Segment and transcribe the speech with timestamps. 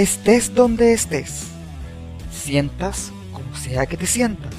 [0.00, 1.42] estés donde estés,
[2.32, 4.54] sientas como sea que te sientas,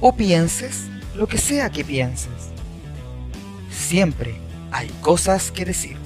[0.00, 2.50] o pienses lo que sea que pienses.
[3.70, 4.34] Siempre
[4.72, 5.96] hay cosas que decir.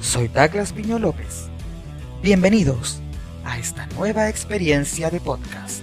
[0.00, 1.48] Soy Douglas Piño López.
[2.22, 3.00] Bienvenidos
[3.44, 5.81] a esta nueva experiencia de podcast.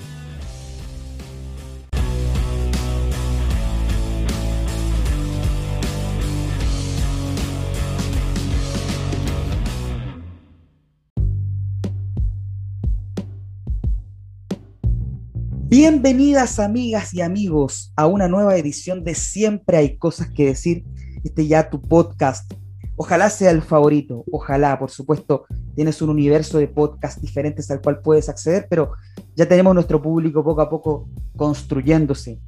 [15.82, 20.84] Bienvenidas amigas y amigos a una nueva edición de Siempre hay cosas que decir,
[21.24, 22.54] este ya tu podcast.
[22.98, 28.02] Ojalá sea el favorito, ojalá, por supuesto, tienes un universo de podcasts diferentes al cual
[28.02, 28.92] puedes acceder, pero
[29.38, 31.08] ya tenemos nuestro público poco a poco
[31.38, 32.42] construyéndose.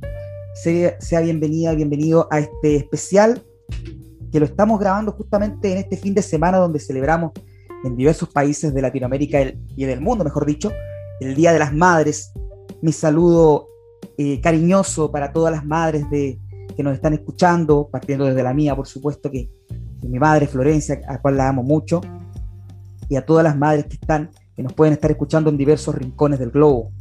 [0.53, 3.41] Sea, sea bienvenida, bienvenido a este especial
[4.29, 7.31] que lo estamos grabando justamente en este fin de semana donde celebramos
[7.85, 10.69] en diversos países de Latinoamérica y del mundo, mejor dicho,
[11.21, 12.33] el Día de las Madres,
[12.81, 13.67] mi saludo
[14.17, 16.39] eh, cariñoso para todas las madres de,
[16.75, 19.49] que nos están escuchando, partiendo desde la mía, por supuesto, que,
[20.01, 22.01] mi madre Florencia, a cual la amo mucho,
[23.07, 26.39] y a todas las madres que están, que nos pueden estar escuchando en diversos rincones
[26.39, 26.91] del globo.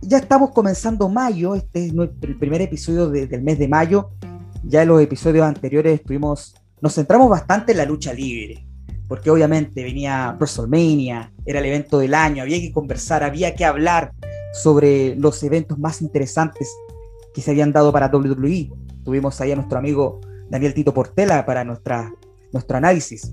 [0.00, 4.10] Ya estamos comenzando mayo, este es el primer episodio del mes de mayo.
[4.64, 8.66] Ya en los episodios anteriores estuvimos, nos centramos bastante en la lucha libre,
[9.08, 14.12] porque obviamente venía WrestleMania, era el evento del año, había que conversar, había que hablar
[14.54, 16.70] sobre los eventos más interesantes
[17.34, 18.70] que se habían dado para WWE.
[19.04, 22.14] Tuvimos ahí a nuestro amigo Daniel Tito Portela para nuestra,
[22.52, 23.32] nuestro análisis.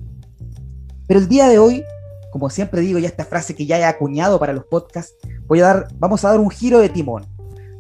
[1.08, 1.84] Pero el día de hoy,
[2.32, 5.66] como siempre digo, ya esta frase que ya he acuñado para los podcasts, voy a
[5.66, 7.26] dar, vamos a dar un giro de timón.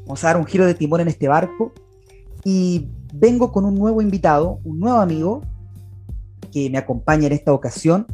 [0.05, 1.73] Vamos a dar un giro de timón en este barco
[2.43, 5.41] y vengo con un nuevo invitado, un nuevo amigo
[6.51, 8.05] que me acompaña en esta ocasión.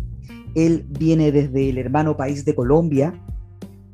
[0.55, 3.13] Él viene desde el hermano país de Colombia,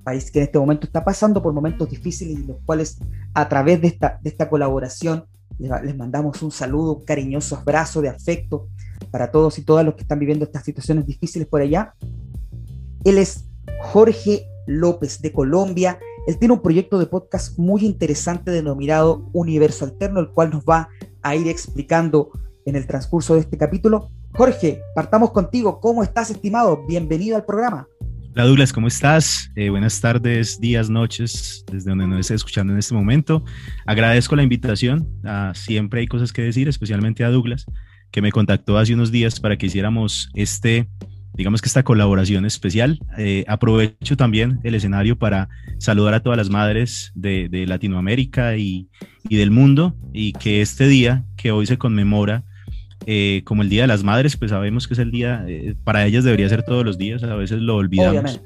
[0.03, 2.97] país que en este momento está pasando por momentos difíciles y los cuales
[3.33, 5.25] a través de esta, de esta colaboración
[5.59, 8.67] les, mandamos un saludo, un cariñoso abrazo de afecto
[9.11, 11.93] para todos y todas los que están viviendo estas situaciones difíciles por allá.
[13.03, 13.45] Él es
[13.81, 15.99] Jorge López de Colombia.
[16.27, 20.89] Él tiene un proyecto de podcast muy interesante denominado Universo Alterno, el cual nos va
[21.21, 22.31] a ir explicando
[22.65, 24.09] en el transcurso de este capítulo.
[24.35, 25.79] Jorge, partamos contigo.
[25.79, 26.83] ¿Cómo estás, estimado?
[26.87, 27.87] Bienvenido al programa.
[28.33, 29.51] Hola Douglas, ¿cómo estás?
[29.55, 33.43] Eh, buenas tardes, días, noches, desde donde nos estés escuchando en este momento.
[33.85, 35.07] Agradezco la invitación.
[35.53, 37.67] siempre hay cosas que decir, especialmente a Douglas,
[38.09, 40.89] que me contactó hace unos días para que hiciéramos este,
[41.33, 42.99] digamos que esta colaboración especial.
[43.19, 48.89] Eh, aprovecho también el escenario para saludar a todas las madres de, Latinoamérica y
[49.29, 52.45] del mundo y que este día que hoy se conmemora
[53.05, 56.05] eh, como el Día de las Madres, pues sabemos que es el día, eh, para
[56.05, 58.41] ellas debería ser todos los días, a veces lo olvidamos.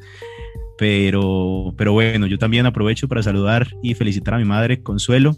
[0.78, 5.36] Pero, pero bueno, yo también aprovecho para saludar y felicitar a mi madre, Consuelo,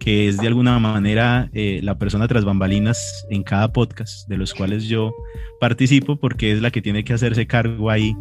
[0.00, 4.52] que es de alguna manera eh, la persona tras bambalinas en cada podcast de los
[4.52, 5.14] cuales yo
[5.60, 8.16] participo, porque es la que tiene que hacerse cargo ahí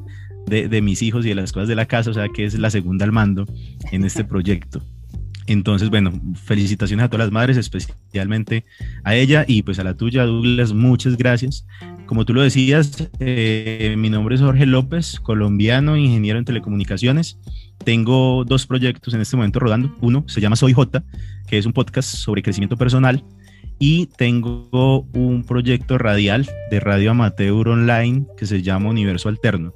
[0.46, 2.58] de, de mis hijos y de las cosas de la casa, o sea que es
[2.58, 3.46] la segunda al mando
[3.92, 4.82] en este proyecto.
[5.50, 8.66] Entonces, bueno, felicitaciones a todas las madres, especialmente
[9.04, 11.66] a ella y pues a la tuya, Douglas, muchas gracias.
[12.06, 17.40] Como tú lo decías, eh, mi nombre es Jorge López, colombiano, ingeniero en telecomunicaciones.
[17.84, 19.96] Tengo dos proyectos en este momento rodando.
[20.02, 21.04] Uno se llama Soy J,
[21.48, 23.24] que es un podcast sobre crecimiento personal.
[23.80, 29.74] Y tengo un proyecto radial de radio amateur online que se llama Universo Alterno.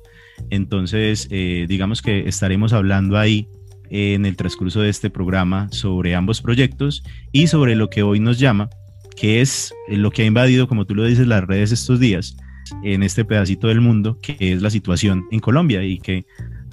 [0.52, 3.48] Entonces, eh, digamos que estaremos hablando ahí
[3.90, 8.40] en el transcurso de este programa sobre ambos proyectos y sobre lo que hoy nos
[8.40, 8.70] llama,
[9.16, 12.36] que es lo que ha invadido, como tú lo dices, las redes estos días
[12.84, 16.26] en este pedacito del mundo, que es la situación en Colombia y que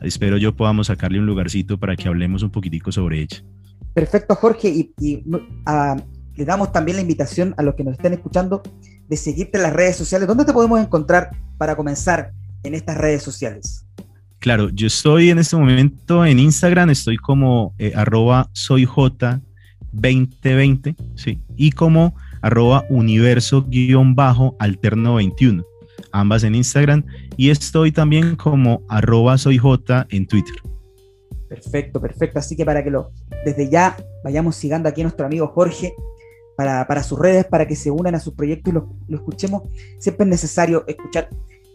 [0.03, 3.43] espero yo podamos sacarle un lugarcito para que hablemos un poquitico sobre ella.
[3.95, 5.25] Perfecto, Jorge, y,
[5.67, 5.97] ah,
[6.37, 8.63] le damos también la invitación a los que nos estén escuchando
[9.09, 10.29] de seguirte en las redes sociales.
[10.29, 12.33] ¿Dónde te podemos encontrar para comenzar
[12.63, 13.85] en estas redes sociales?
[14.41, 21.73] Claro, yo estoy en este momento en Instagram, estoy como eh, arroba soyj2020, sí, y
[21.73, 25.63] como arroba universo-alterno21,
[26.13, 27.05] ambas en Instagram,
[27.37, 29.61] y estoy también como arroba soyj
[30.09, 30.57] en Twitter.
[31.47, 32.39] Perfecto, perfecto.
[32.39, 33.11] Así que para que lo,
[33.45, 33.95] desde ya
[34.25, 35.93] vayamos siguiendo aquí a nuestro amigo Jorge
[36.57, 39.65] para, sus redes, para que se unan a sus proyectos y lo, lo escuchemos.
[39.99, 41.29] Siempre es necesario escuchar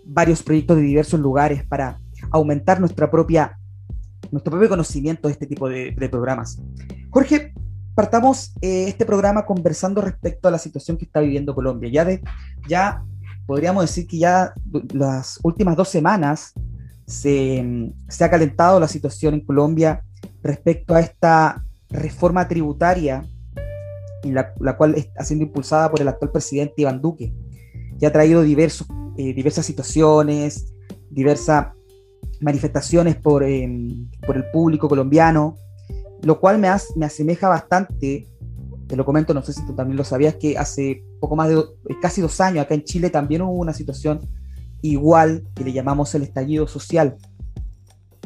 [0.04, 2.00] varios proyectos de diversos lugares para
[2.32, 3.58] aumentar nuestra propia,
[4.32, 6.60] nuestro propio conocimiento de este tipo de, programas.
[7.10, 7.54] Jorge,
[7.94, 11.90] partamos eh, este programa conversando respecto a la situación que está viviendo Colombia.
[11.90, 12.22] Ya, de,
[12.68, 13.04] ya
[13.46, 14.54] podríamos decir que ya
[14.94, 16.54] las últimas dos semanas
[17.06, 20.04] se, se ha calentado la situación en Colombia
[20.42, 23.24] respecto a esta reforma tributaria,
[24.24, 27.34] la, la, cual está siendo impulsada por el actual presidente Iván Duque,
[28.00, 28.88] que ha traído diversos,
[29.18, 30.74] eh, diversas situaciones,
[31.10, 31.68] diversas
[32.46, 33.68] manifestaciones por, eh,
[34.24, 35.58] por, el público colombiano,
[36.22, 38.28] lo cual me, me asemeja bastante,
[38.88, 41.64] te lo comento, no sé si tú también lo sabías, que hace poco más de
[42.04, 44.20] casi dos años acá en Chile también hubo una situación
[44.84, 47.16] igual que le llamamos el estallido social,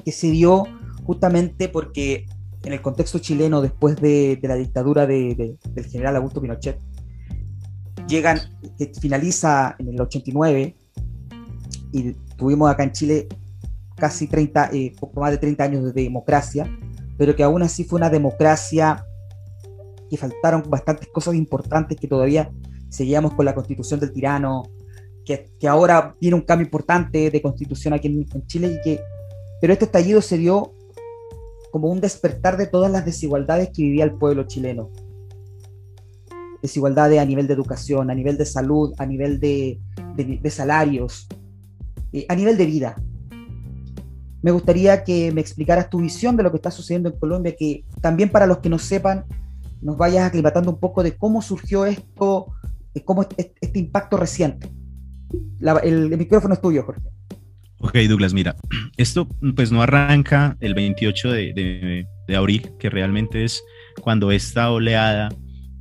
[0.04, 0.66] que se dio
[1.06, 2.26] justamente porque
[2.66, 5.58] en el contexto chileno, después de, la dictadura del
[5.90, 6.78] general Augusto Pinochet,
[8.10, 8.38] llegan,
[9.00, 10.76] finaliza en el 89,
[11.94, 13.30] y tuvimos acá en Chile
[14.00, 16.70] casi 30, eh, poco más de 30 años de democracia,
[17.18, 19.06] pero que aún así fue una democracia
[20.10, 22.52] que faltaron bastantes cosas importantes que todavía
[22.90, 24.64] seguíamos con la constitución del tirano,
[25.26, 29.02] que, que ahora viene un cambio importante de constitución aquí en, en Chile, y que,
[29.62, 30.74] pero este estallido se dio
[31.72, 34.90] como un despertar de todas las desigualdades que vivía el pueblo chileno.
[36.62, 39.80] Desigualdades a nivel de educación, a nivel de salud, a nivel de,
[40.50, 41.28] salarios,
[42.12, 42.96] eh, a nivel de vida.
[44.42, 47.84] Me gustaría que me explicaras tu visión de lo que está sucediendo en Colombia, que
[48.02, 49.26] también para los que no sepan,
[49.82, 52.48] nos vayas aclimatando un poco de cómo surgió esto,
[52.94, 54.70] de cómo este, impacto reciente.
[55.84, 57.10] el micrófono es tuyo, Jorge.
[57.82, 58.56] Ok, Douglas, mira,
[58.98, 63.64] esto pues no arranca el 28 de, abril, que realmente es
[64.02, 65.30] cuando esta oleada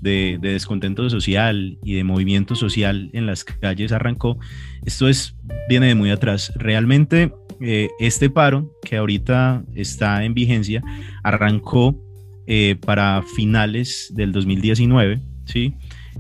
[0.01, 4.39] de, descontento social y de movimiento social en las calles arrancó.
[4.85, 5.37] Esto es,
[5.69, 6.53] viene de muy atrás.
[6.55, 10.83] Realmente eh, este paro que ahorita está en vigencia
[11.23, 11.97] arrancó
[12.47, 15.75] eh, para finales del 2019, ¿sí?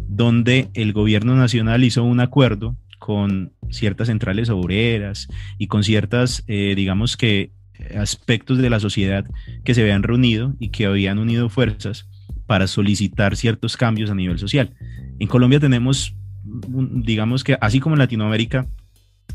[0.08, 6.74] donde el gobierno nacional hizo un acuerdo con ciertas centrales obreras y con ciertas, eh,
[6.76, 7.52] digamos que,
[7.96, 9.24] aspectos de la sociedad
[9.64, 12.08] que se habían reunido y que habían unido fuerzas
[12.46, 14.74] para solicitar ciertos cambios a nivel social.
[15.18, 18.66] En Colombia tenemos, digamos que, así como en Latinoamérica,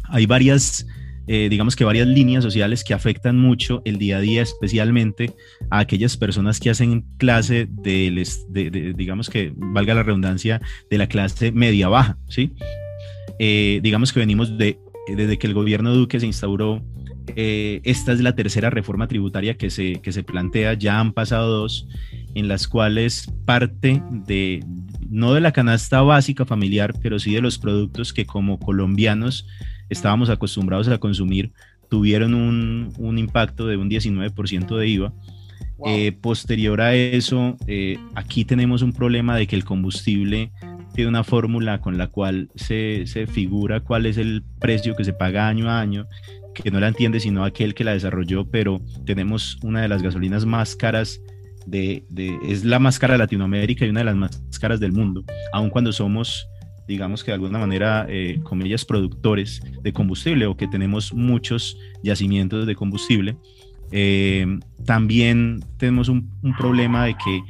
[0.03, 0.85] hay varias,
[1.27, 5.31] eh, digamos que varias líneas sociales que afectan mucho el día a día, especialmente
[5.69, 11.51] a aquellas personas que hacen clase de, digamos que, valga la redundancia, de la clase
[11.51, 12.53] media baja, ¿sí?
[13.39, 16.83] Eh, digamos que venimos de, desde que el gobierno Duque se instauró,
[17.35, 21.49] eh, esta es la tercera reforma tributaria que se, que se plantea, ya han pasado
[21.61, 21.87] dos,
[22.35, 24.63] en las cuales parte de,
[25.09, 29.47] no de la canasta básica familiar, pero sí de los productos que como colombianos
[29.93, 31.51] estábamos acostumbrados a consumir,
[31.89, 35.13] tuvieron un, un impacto de un 19% de IVA.
[35.85, 37.57] Eh, posterior a eso,
[38.15, 40.51] aquí tenemos un problema de que el combustible
[40.93, 45.13] tiene una fórmula con la cual se, se, figura cuál es el precio que se
[45.13, 46.07] paga año a año,
[46.53, 50.45] que no la entiende sino aquel que la desarrolló, pero tenemos una de las gasolinas
[50.45, 51.19] más caras
[51.65, 54.91] de, de, es la más cara de Latinoamérica y una de las más caras del
[54.91, 56.47] mundo, aun cuando somos,
[56.87, 62.65] digamos que de alguna manera, eh, comillas, productores de combustible o que tenemos muchos yacimientos
[62.65, 63.35] de combustible.
[63.91, 67.43] Eh, también tenemos un, problema de que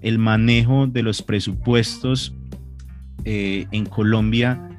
[0.00, 2.34] el manejo de los presupuestos
[3.24, 4.70] eh, en Colombia,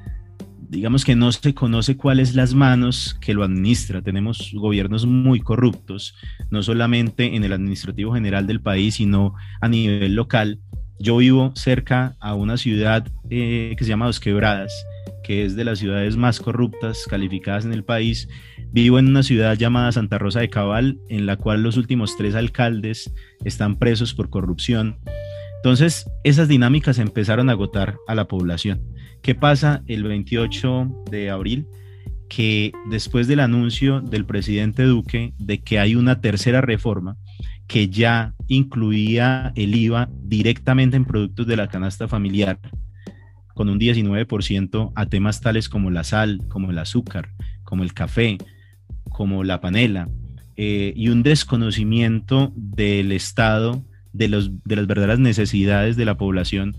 [0.70, 4.02] digamos que no se conoce cuáles las manos que lo administra.
[4.02, 6.16] Tenemos gobiernos muy corruptos,
[6.50, 10.60] no solamente en el administrativo general del país, sino a nivel local.
[11.00, 14.74] Yo vivo cerca a una ciudad eh, que se llama Dos Quebradas,
[15.24, 18.30] que es de las ciudades más corruptas calificadas en el país.
[18.72, 22.36] Vivo en una ciudad llamada Santa Rosa de Cabal, en la cual los últimos tres
[22.36, 24.98] alcaldes están presos por corrupción.
[25.58, 28.82] Entonces, esas dinámicas empezaron a agotar a la población.
[29.24, 31.66] ¿Qué pasa el 28 de abril?
[32.30, 37.18] Que después del anuncio del presidente Duque de que hay una tercera reforma
[37.68, 42.60] que ya incluía el IVA directamente en productos de la canasta familiar,
[43.54, 47.30] con un 19% a temas tales como la sal, como el azúcar,
[47.64, 48.38] como el café,
[49.10, 50.10] como la panela,
[50.58, 56.76] eh, y un desconocimiento del Estado de, los, de las verdaderas necesidades de la población,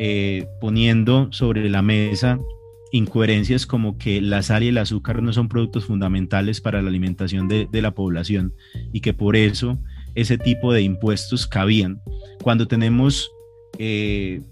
[0.00, 2.38] eh, poniendo sobre la mesa
[2.92, 7.48] incoherencias como que la sal y el azúcar no son productos fundamentales para la alimentación
[7.48, 8.52] de, la población
[8.92, 9.78] y que por eso
[10.14, 12.00] ese tipo de impuestos cabían.
[12.42, 13.30] Cuando tenemos
[13.78, 14.42] eh,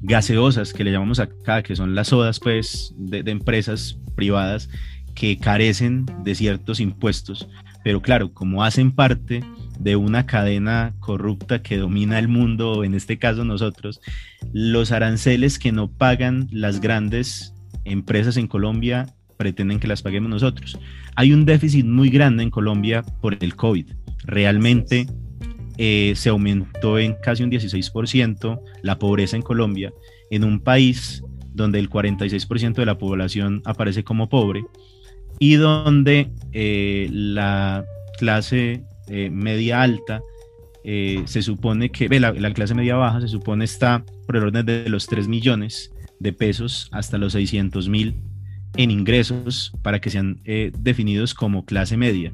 [0.00, 4.68] gaseosas, que le llamamos acá, que son las sodas pues, de, de empresas privadas
[5.14, 7.48] que carecen de ciertos impuestos,
[7.82, 9.42] pero claro, como hacen parte
[9.78, 14.00] de una cadena corrupta que domina el mundo, en este caso nosotros,
[14.52, 20.78] los aranceles que no pagan las grandes empresas en Colombia pretenden que las paguemos nosotros.
[21.14, 23.86] Hay un déficit muy grande en Colombia por el COVID.
[24.26, 25.06] Realmente
[25.78, 29.92] eh, se aumentó en casi un 16% la pobreza en Colombia,
[30.30, 31.22] en un país
[31.54, 34.64] donde el 46% de la población aparece como pobre
[35.38, 37.84] y donde eh, la
[38.18, 40.20] clase eh, media alta
[40.84, 44.88] se supone que, la, la, clase media baja se supone está por el orden de
[44.88, 45.90] los 3 millones
[46.20, 48.14] de pesos hasta los 600 mil
[48.76, 50.40] en ingresos para que sean
[50.80, 52.32] definidos como clase media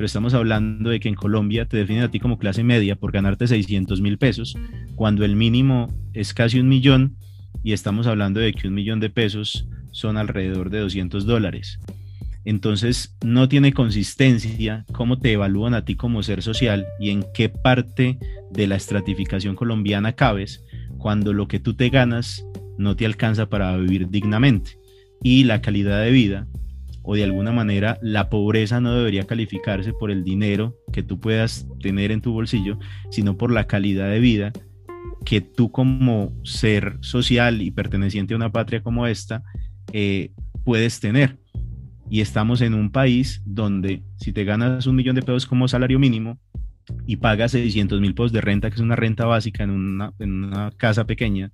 [0.00, 3.12] pero estamos hablando de que en Colombia te definen a ti como clase media por
[3.12, 4.56] ganarte 600 mil pesos,
[4.94, 7.16] cuando el mínimo es casi un millón
[7.62, 11.80] y estamos hablando de que un millón de pesos son alrededor de 200 dólares.
[12.46, 17.50] Entonces no tiene consistencia cómo te evalúan a ti como ser social y en qué
[17.50, 18.18] parte
[18.50, 20.64] de la estratificación colombiana cabes
[20.96, 22.46] cuando lo que tú te ganas
[22.78, 24.79] no te alcanza para vivir dignamente.
[25.22, 26.46] Y la calidad de vida
[27.02, 31.66] o de alguna manera la pobreza no debería calificarse por el dinero que tú puedas
[31.80, 32.78] tener en tu bolsillo,
[33.10, 34.52] sino por la calidad de vida
[35.24, 39.42] que tú como ser social y perteneciente a una patria como esta
[39.92, 40.32] eh,
[40.64, 41.38] puedes tener.
[42.08, 45.98] Y estamos en un país donde si te ganas un millón de pesos como salario
[45.98, 46.38] mínimo
[47.06, 50.44] y pagas 600 mil pesos de renta, que es una renta básica en una, en
[50.44, 51.52] una casa pequeña,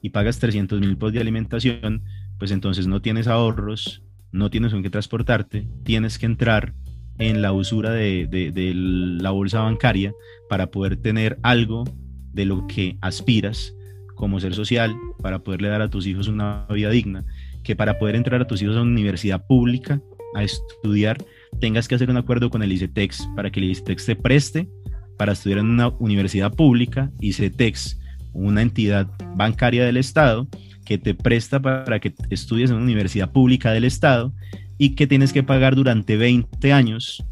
[0.00, 2.04] y pagas 300 mil pesos de alimentación,
[2.38, 4.02] pues entonces no tienes ahorros,
[4.32, 6.74] no tienes con qué transportarte, tienes que entrar
[7.18, 8.72] en la usura de,
[9.20, 10.12] la bolsa bancaria
[10.48, 11.84] para poder tener algo
[12.32, 13.74] de lo que aspiras
[14.14, 17.24] como ser social, para poderle dar a tus hijos una vida digna,
[17.62, 20.00] que para poder entrar a tus hijos a una universidad pública
[20.34, 21.18] a estudiar,
[21.60, 24.68] tengas que hacer un acuerdo con el ICETEX para que el ICETEX te preste
[25.16, 27.98] para estudiar en una universidad pública, ICETEX,
[28.32, 30.48] una entidad bancaria del Estado,
[30.88, 34.32] que te presta para que estudies en una universidad pública del Estado
[34.78, 37.22] y que tienes que pagar durante 20 años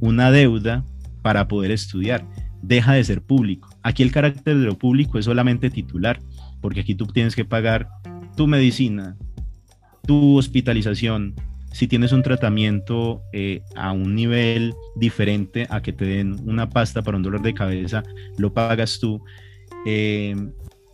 [0.00, 0.84] una deuda
[1.22, 2.26] para poder estudiar.
[2.62, 3.68] Deja de ser público.
[3.84, 6.18] Aquí el carácter de lo público es solamente titular,
[6.60, 7.88] porque aquí tú tienes que pagar
[8.36, 9.16] tu medicina,
[10.04, 11.36] tu hospitalización,
[11.70, 17.02] si tienes un tratamiento eh, a un nivel diferente a que te den una pasta
[17.02, 18.02] para un dolor de cabeza,
[18.36, 19.22] lo pagas tú.
[19.86, 20.34] Eh,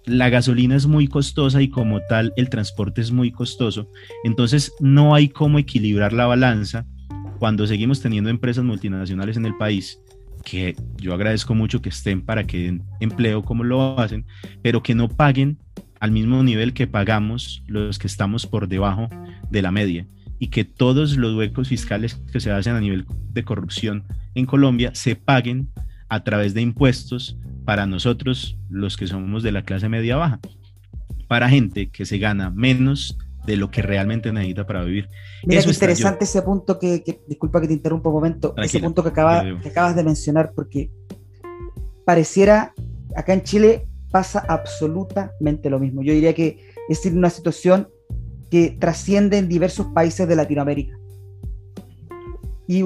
[0.05, 3.89] la gasolina es muy costosa y como tal el transporte es muy costoso.
[4.25, 6.87] Entonces no hay cómo equilibrar la balanza
[7.39, 9.99] cuando seguimos teniendo empresas multinacionales en el país
[10.45, 14.27] que yo agradezco mucho que estén para que den empleo como lo hacen,
[14.61, 15.59] pero que no paguen
[16.01, 19.09] al mismo nivel que pagamos los que estamos por debajo
[19.51, 20.07] de la media
[20.39, 24.05] y que todos los huecos fiscales que se hacen a nivel de corrupción
[24.35, 25.69] en Colombia se paguen
[26.13, 30.41] a través de impuestos para nosotros, los que somos de la clase media baja,
[31.27, 33.17] para gente que se gana menos
[33.47, 35.09] de lo que realmente necesita para vivir.
[35.47, 39.09] Mira, es interesante ese punto que, disculpa que te interrumpa un momento, ese punto que,
[39.09, 40.91] acaba, que acabas de mencionar, porque
[42.05, 42.75] pareciera,
[43.17, 46.03] acá en Chile pasa absolutamente lo mismo.
[46.03, 47.89] Yo diría que es una situación
[48.51, 50.95] que trasciende en diversos países de Latinoamérica.
[52.67, 52.85] Y,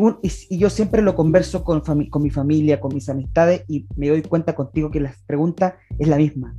[0.59, 4.55] yo siempre lo converso con, con mi familia, con mis amistades, y me doy cuenta
[4.55, 6.57] contigo que la pregunta es la misma.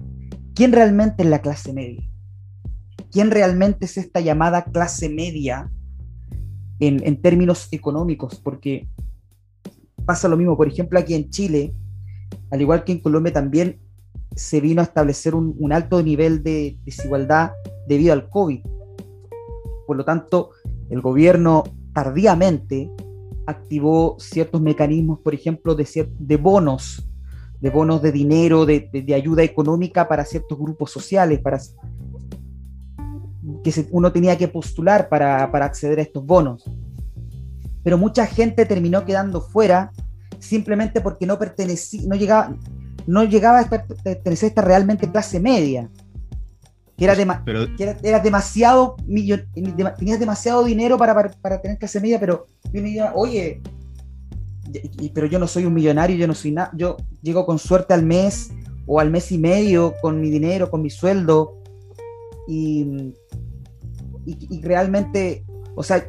[0.54, 2.04] ¿Quién realmente es la clase media?
[3.12, 5.72] ¿Quién realmente es esta llamada clase media
[6.80, 8.40] en, en términos económicos?
[8.40, 8.88] Porque
[10.06, 11.74] pasa lo mismo, por ejemplo, aquí en Chile,
[12.52, 13.80] al igual que en Colombia también
[14.36, 17.52] se vino a establecer un, un, alto nivel de desigualdad
[17.88, 18.62] debido al COVID.
[19.86, 20.52] Por lo tanto,
[20.90, 22.92] el gobierno tardíamente
[23.48, 27.08] activó ciertos mecanismos, por ejemplo, de, de bonos,
[27.60, 31.60] de bonos de dinero, de, ayuda económica para ciertos grupos sociales, para
[33.63, 36.63] que uno tenía que postular para, acceder a estos bonos.
[37.84, 39.92] Pero mucha gente terminó quedando fuera
[40.39, 42.56] simplemente porque no pertenecía, no llegaba,
[43.08, 45.89] no llegaba a pertenecer a esta realmente clase media
[46.98, 47.13] que era,
[48.01, 53.62] era, demasiado tenías demasiado dinero para, para, tener clase media, pero yo me oye,
[55.13, 58.04] pero yo no soy un millonario, yo no soy nada, yo llego con suerte al
[58.04, 58.50] mes
[58.88, 61.62] o al mes y medio con mi dinero, con mi sueldo,
[62.48, 63.13] y,
[64.25, 66.08] y, realmente, o sea,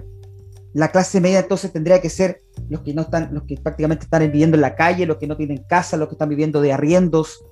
[0.73, 2.41] la clase media entonces tendría que ser
[2.71, 5.37] los que no están, los que prácticamente están viviendo en la calle, los que no
[5.37, 7.45] tienen casa, los que están viviendo de arriendos.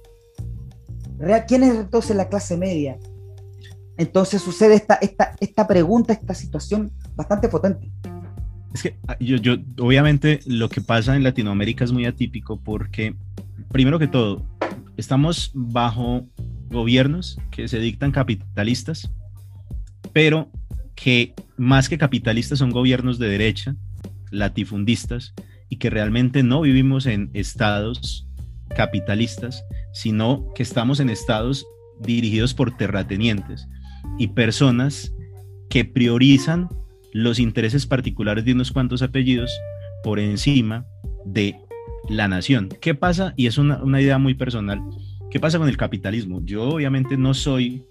[1.47, 2.99] ¿Quién es entonces la clase media?
[3.99, 7.91] Entonces sucede esta, esta, esta pregunta, esta situación bastante potente.
[8.75, 13.15] Es que ah, yo, yo, obviamente lo que pasa en Latinoamérica es muy atípico porque,
[13.73, 14.45] primero que todo,
[14.97, 16.27] estamos bajo
[16.69, 19.11] gobiernos que se dictan capitalistas,
[20.13, 20.51] pero
[20.95, 23.77] que más que capitalistas son gobiernos de derecha,
[24.31, 25.33] latifundistas,
[25.69, 28.27] y que realmente no vivimos en estados
[28.77, 31.67] capitalistas, sino que estamos en estados
[32.01, 33.67] dirigidos por terratenientes
[34.19, 35.15] y personas
[35.69, 36.69] que priorizan
[37.13, 39.51] los intereses particulares de unos cuantos apellidos
[40.03, 40.87] por encima
[41.25, 41.57] de
[42.09, 42.69] la nación.
[42.81, 43.35] ¿Qué pasa?
[43.37, 44.81] Y es una, idea muy personal.
[45.31, 46.41] ¿Qué pasa con el capitalismo?
[46.45, 47.85] Yo obviamente no soy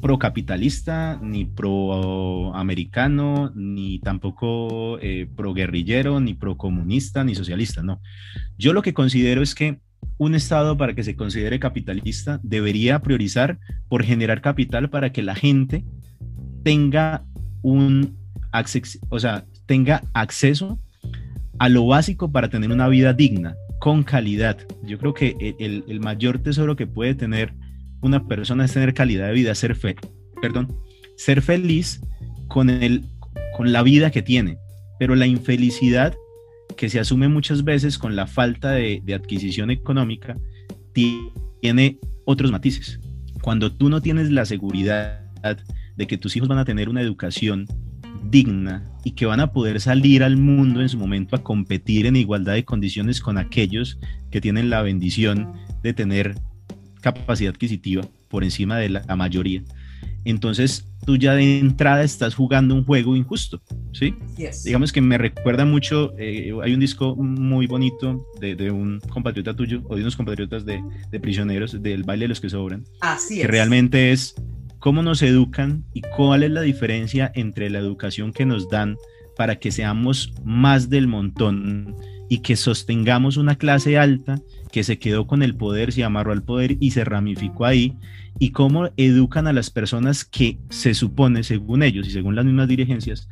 [0.00, 8.00] pro-capitalista, ni pro-americano, ni tampoco eh, pro-guerrillero, ni pro-comunista, ni socialista, no.
[8.58, 9.80] Yo lo que considero es que
[10.18, 15.34] un Estado para que se considere capitalista debería priorizar por generar capital para que la
[15.34, 15.84] gente
[16.64, 17.24] tenga
[17.62, 18.16] un
[19.10, 20.80] o sea, tenga acceso
[21.58, 24.58] a lo básico para tener una vida digna, con calidad.
[24.84, 27.54] Yo creo que el, el mayor tesoro que puede tener
[28.00, 29.96] una persona es tener calidad de vida, ser fe,
[30.40, 30.74] perdón,
[31.16, 32.00] ser feliz
[32.48, 33.04] con el,
[33.56, 34.58] con la vida que tiene.
[34.98, 36.14] Pero la infelicidad
[36.78, 40.36] que se asume muchas veces con la falta de, adquisición económica
[40.92, 43.00] tiene otros matices.
[43.42, 45.20] Cuando tú no tienes la seguridad
[45.96, 47.66] de que tus hijos van a tener una educación
[48.30, 52.14] digna y que van a poder salir al mundo en su momento a competir en
[52.14, 53.98] igualdad de condiciones con aquellos
[54.30, 56.36] que tienen la bendición de tener
[57.00, 59.64] capacidad adquisitiva por encima de la, mayoría.
[60.30, 64.14] Entonces tú ya de entrada estás jugando un juego injusto, ¿sí?
[64.64, 69.82] Digamos que me recuerda mucho, eh, hay un disco muy bonito de, un compatriota tuyo
[69.88, 70.82] o de unos compatriotas de,
[71.20, 72.84] prisioneros del baile de los que sobran.
[73.00, 74.34] Así que realmente es
[74.78, 78.98] cómo nos educan y cuál es la diferencia entre la educación que nos dan
[79.34, 81.96] para que seamos más del montón
[82.28, 86.42] y que sostengamos una clase alta que se quedó con el poder, se amarró al
[86.42, 87.96] poder y se ramificó ahí,
[88.38, 92.68] y cómo educan a las personas que se supone, según ellos y según las mismas
[92.68, 93.28] dirigencias,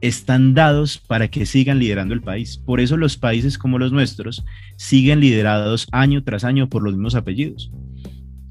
[0.00, 2.58] están dados para que sigan liderando el país.
[2.58, 4.44] Por eso los países como los nuestros
[4.76, 7.70] siguen liderados año tras año por los mismos apellidos.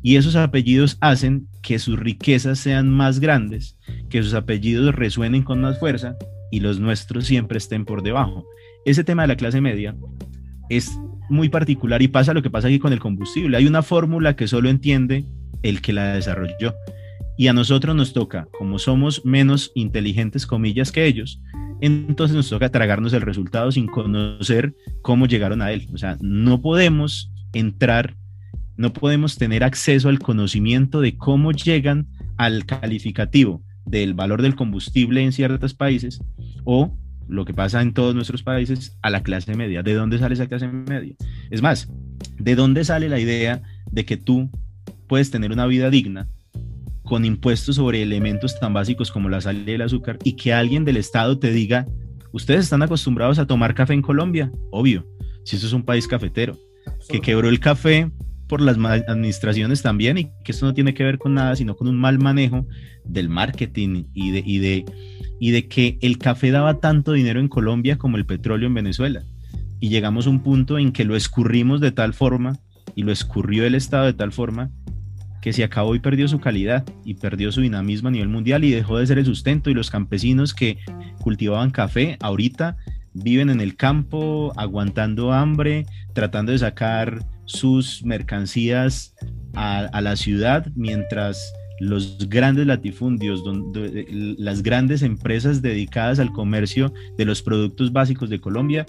[0.02, 3.78] Y esos apellidos hacen que sus riquezas sean más grandes,
[4.10, 6.16] que sus apellidos resuenen con más fuerza
[6.52, 8.46] y los nuestros siempre estén por debajo.
[8.86, 9.96] Ese tema de la clase media
[10.70, 10.98] es
[11.30, 13.58] muy particular y pasa lo que pasa aquí con el combustible.
[13.58, 15.26] Hay una fórmula que solo entiende
[15.62, 16.74] el que la desarrolló.
[17.38, 21.42] Y a nosotros nos toca, como somos menos inteligentes, comillas, que ellos,
[21.80, 25.88] entonces nos toca tragarnos el resultado sin conocer cómo llegaron a él.
[25.94, 28.16] O sea, no podemos entrar
[28.80, 35.22] no podemos tener acceso al conocimiento de cómo llegan al calificativo del valor del combustible
[35.22, 36.22] en ciertos países
[36.64, 36.98] o
[37.30, 39.84] lo que pasa en todos nuestros países a la clase media.
[39.84, 41.16] ¿De dónde sale esa clase media?
[41.50, 41.88] Es más,
[42.38, 43.62] ¿de dónde sale la idea
[43.92, 44.50] de que tú
[45.08, 46.28] puedes tener una vida digna
[47.04, 50.86] con impuestos sobre elementos tan básicos como la sal y el azúcar y que alguien
[50.86, 51.86] del Estado te diga,
[52.32, 54.52] ustedes están acostumbrados a tomar café en Colombia?
[54.72, 55.08] Obvio,
[55.44, 56.58] si eso es un país cafetero,
[57.10, 58.12] que quebró el café
[58.48, 61.88] por las administraciones también y que esto no tiene que ver con nada, sino con
[61.88, 62.66] un mal manejo
[63.06, 64.86] del marketing y de, y de,
[65.40, 69.24] y de que el café daba tanto dinero en Colombia como el petróleo en Venezuela.
[69.80, 72.60] Y llegamos a un punto en que lo escurrimos de tal forma
[72.96, 74.72] y lo escurrió el Estado de tal forma
[75.42, 78.72] que se acabó y perdió su calidad y perdió su dinamismo a nivel mundial y
[78.72, 80.80] dejó de ser el sustento y los campesinos que
[81.22, 82.76] cultivaban café ahorita
[83.14, 89.16] viven en el campo aguantando hambre, tratando de sacar sus mercancías
[89.56, 97.26] a, la ciudad, mientras los grandes latifundios, donde, las grandes empresas dedicadas al comercio de
[97.26, 98.86] los productos básicos de Colombia,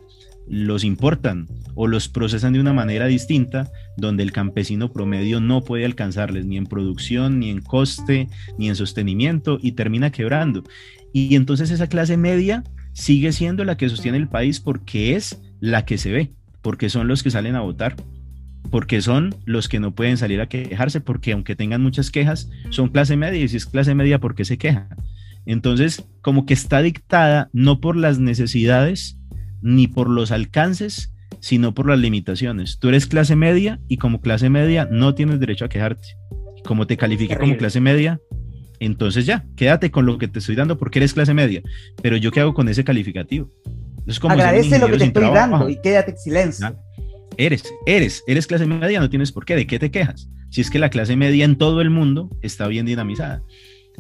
[0.49, 5.85] los importan o los procesan de una manera distinta, donde el campesino promedio no puede
[5.85, 10.65] alcanzarles ni en producción, ni en coste, ni en sostenimiento y termina quebrando.
[11.13, 15.85] Y entonces esa clase media sigue siendo la que sostiene el país porque es la
[15.85, 17.95] que se ve, porque son los que salen a votar
[18.71, 22.89] porque son los que no pueden salir a quejarse, porque aunque tengan muchas quejas, son
[22.89, 24.89] clase media, y si es clase media, ¿por qué se queja?
[25.47, 29.19] Entonces, como que está dictada no por las necesidades
[29.63, 32.79] ni por los alcances, sino por las limitaciones.
[32.79, 36.09] Tú eres clase media y como clase media no tienes derecho a quejarte.
[36.65, 38.21] Como te califique como clase media,
[38.79, 41.63] entonces ya, quédate con lo que te estoy dando porque eres clase media.
[42.03, 43.51] Pero yo qué hago con ese calificativo?
[44.07, 46.77] Es como Agradece lo que te estoy dando y quédate en silencio
[47.37, 50.29] eres, eres, eres clase media, no tienes por qué, ¿de qué te quejas?
[50.51, 53.43] Si es que la clase media en todo el mundo está bien dinamizada.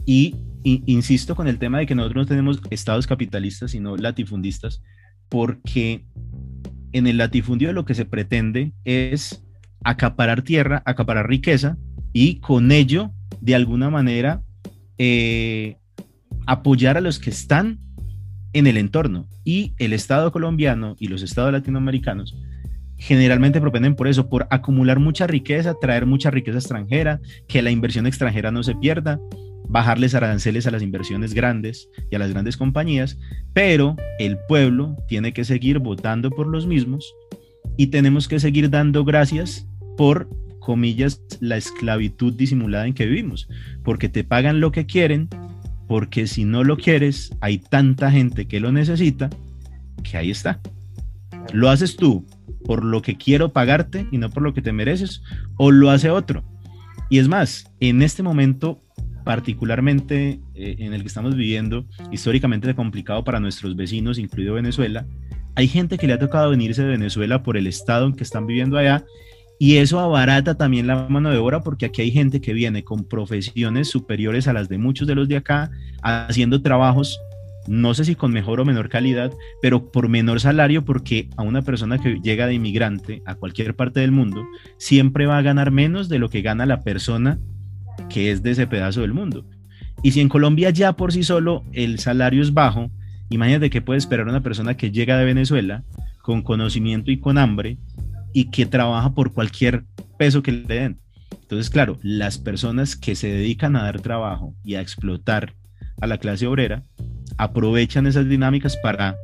[0.04, 4.82] Y, insisto con el tema de que nosotros no tenemos estados capitalistas, sino latifundistas,
[5.28, 6.04] porque
[6.92, 9.42] en el latifundio lo que se pretende es
[9.84, 11.78] acaparar tierra, acaparar riqueza
[12.12, 14.42] y con ello, de alguna manera,
[14.98, 15.76] eh,
[16.46, 17.78] apoyar a los que están
[18.52, 19.28] en el entorno.
[19.44, 22.36] Y el Estado colombiano y los estados latinoamericanos
[23.00, 28.06] generalmente propenden por eso, por acumular mucha riqueza, traer mucha riqueza extranjera, que la inversión
[28.06, 29.18] extranjera no se pierda,
[29.66, 33.18] bajarles aranceles a las inversiones grandes y a las grandes compañías,
[33.54, 37.14] pero el pueblo tiene que seguir votando por los mismos
[37.78, 40.28] y tenemos que seguir dando gracias por,
[40.60, 43.48] comillas, la esclavitud disimulada en que vivimos,
[43.82, 45.30] porque te pagan lo que quieren,
[45.88, 49.30] porque si no lo quieres, hay tanta gente que lo necesita,
[50.02, 50.60] que ahí está.
[51.54, 52.26] Lo haces tú
[52.64, 55.22] por lo que quiero pagarte y no por lo que te mereces,
[55.56, 56.42] o lo hace otro.
[57.08, 58.80] Y es más, en este momento
[59.24, 65.06] particularmente eh, en el que estamos viviendo, históricamente complicado para nuestros vecinos, incluido Venezuela,
[65.54, 68.46] hay gente que le ha tocado venirse de Venezuela por el estado en que están
[68.46, 69.04] viviendo allá
[69.58, 73.04] y eso abarata también la mano de obra porque aquí hay gente que viene con
[73.04, 75.70] profesiones superiores a las de muchos de los de acá,
[76.02, 77.20] haciendo trabajos,
[77.70, 81.62] no sé si con mejor o menor calidad, pero por menor salario porque a una
[81.62, 84.44] persona que llega de inmigrante a cualquier parte del mundo
[84.76, 87.38] siempre va a ganar menos de lo que gana la persona
[88.08, 89.46] que es de ese pedazo del mundo.
[90.02, 92.90] Y si en Colombia ya por sí solo el salario es bajo,
[93.28, 95.84] imagínate que puede esperar una persona que llega de Venezuela
[96.22, 97.78] con conocimiento y con hambre
[98.32, 99.84] y que trabaja por cualquier
[100.18, 100.98] peso que le den.
[101.42, 105.54] Entonces, claro, las personas que se dedican a dar trabajo y a explotar
[106.00, 106.82] a la clase obrera
[107.40, 109.16] aprovechan esas dinámicas para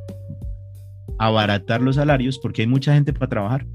[1.19, 3.65] abaratar los salarios porque hay mucha gente para trabajar.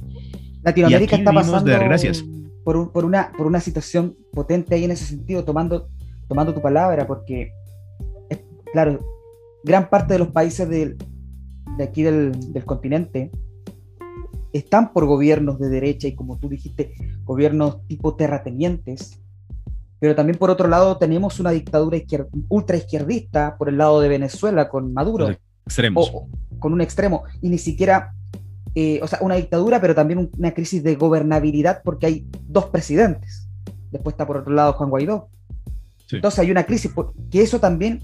[0.62, 2.24] Latinoamérica está pasando gracias
[2.64, 5.88] por, por, una, por una situación potente ahí en ese sentido, tomando,
[6.28, 7.52] tomando tu palabra, porque,
[8.72, 8.98] claro,
[9.64, 10.96] gran parte de los países de
[11.81, 13.31] aquí del, del, continente
[14.52, 16.92] están por gobiernos de derecha y como tú dijiste,
[17.24, 19.22] gobiernos tipo terratenientes,
[20.03, 21.97] pero también por otro lado tenemos una dictadura
[22.49, 25.31] ultra izquierdista por el lado de Venezuela con Maduro.
[25.65, 26.11] Extremos.
[26.59, 28.12] con un extremo, y ni siquiera
[28.75, 33.49] eh, o sea, una dictadura, pero también una crisis de gobernabilidad porque hay dos presidentes.
[33.93, 35.29] Después está por otro lado Juan Guaidó.
[36.11, 36.91] Entonces hay una crisis,
[37.31, 38.01] que eso también,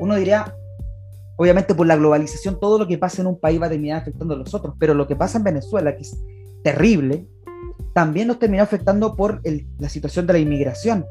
[0.00, 0.54] uno diría,
[1.38, 4.34] obviamente por la globalización, todo lo que pasa en un país va a terminar afectando
[4.34, 6.14] a los otros, pero lo que pasa en Venezuela, que es
[6.62, 7.26] terrible,
[7.94, 9.40] también nos terminó afectando por
[9.78, 11.06] la situación de la inmigración.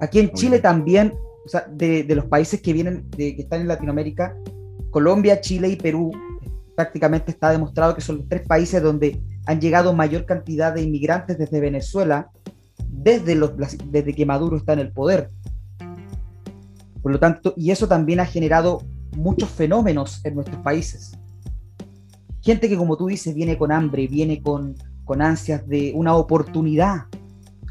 [0.00, 3.68] Aquí en Chile también, o sea, de, los países que vienen, de, que están en
[3.68, 4.36] Latinoamérica,
[4.90, 6.12] Colombia, Chile y Perú
[6.76, 11.36] prácticamente está demostrado que son los tres países donde han llegado mayor cantidad de inmigrantes
[11.36, 12.30] desde Venezuela
[12.88, 13.52] desde, los,
[13.90, 15.30] desde que Maduro está en el poder.
[17.02, 18.82] Por lo tanto, y eso también ha generado
[19.16, 21.12] muchos fenómenos en nuestros países.
[22.42, 27.06] Gente que, como tú dices, viene con hambre, viene con, con ansias de una oportunidad,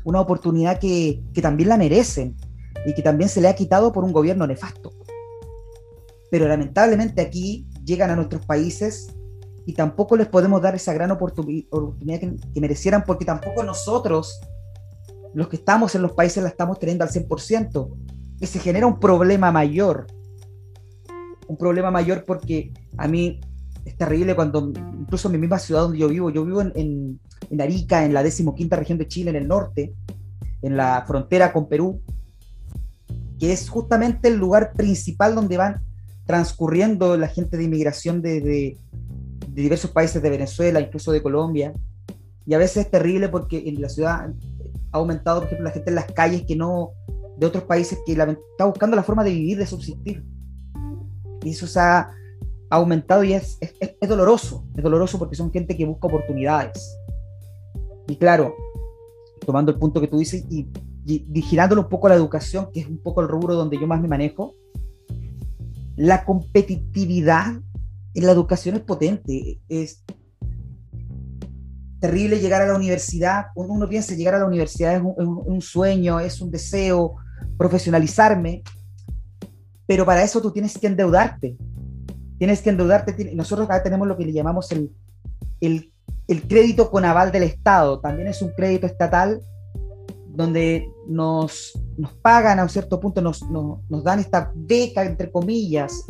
[0.07, 2.37] una oportunidad que, que también la merecen
[2.85, 4.93] y que también se le ha quitado por un gobierno nefasto.
[6.31, 9.07] Pero lamentablemente aquí llegan a nuestros países
[9.65, 11.67] y tampoco les podemos dar esa gran oportunidad
[12.21, 14.39] que, merecieran porque tampoco nosotros,
[15.33, 17.89] los que estamos en los países, la estamos teniendo al 100%.
[18.39, 20.07] Y se genera un problema mayor.
[21.49, 23.41] Un problema mayor porque a mí
[23.87, 27.19] es terrible cuando, incluso en mi misma ciudad donde yo vivo, yo vivo en,
[27.49, 29.93] en, Arica, en la decimoquinta región de Chile, en el norte,
[30.61, 32.01] en la frontera con Perú,
[33.39, 35.81] que es justamente el lugar principal donde van
[36.25, 38.77] transcurriendo la gente de inmigración de,
[39.47, 41.73] diversos países de Venezuela, incluso de Colombia.
[42.45, 44.29] Y a veces es terrible porque en la ciudad
[44.91, 46.91] ha aumentado, por ejemplo, la gente en las calles que no,
[47.37, 50.25] de otros países que está buscando la forma de vivir, de subsistir.
[51.43, 51.79] Y eso se
[52.69, 56.97] ha aumentado y es, es, doloroso, es doloroso porque son gente que busca oportunidades.
[58.07, 58.55] Y claro,
[59.45, 60.67] tomando el punto que tú dices y,
[61.05, 63.87] y vigilándolo un poco a la educación, que es un poco el rubro donde yo
[63.87, 64.55] más me manejo,
[65.95, 67.61] la competitividad
[68.13, 69.59] en la educación es potente.
[69.69, 70.03] Es
[71.99, 73.47] terrible llegar a la universidad.
[73.55, 77.15] Uno, piensa llegar a la universidad es un, sueño, es un deseo,
[77.57, 78.63] profesionalizarme.
[79.85, 81.57] Pero para eso tú tienes que endeudarte.
[82.37, 83.33] Tienes que endeudarte.
[83.35, 84.91] Nosotros acá tenemos lo que le llamamos el,
[85.59, 85.91] el,
[86.47, 87.99] crédito con aval del Estado.
[87.99, 89.41] También es un crédito estatal
[90.27, 96.05] donde nos, nos pagan a un cierto punto, nos, nos, dan esta beca, entre comillas,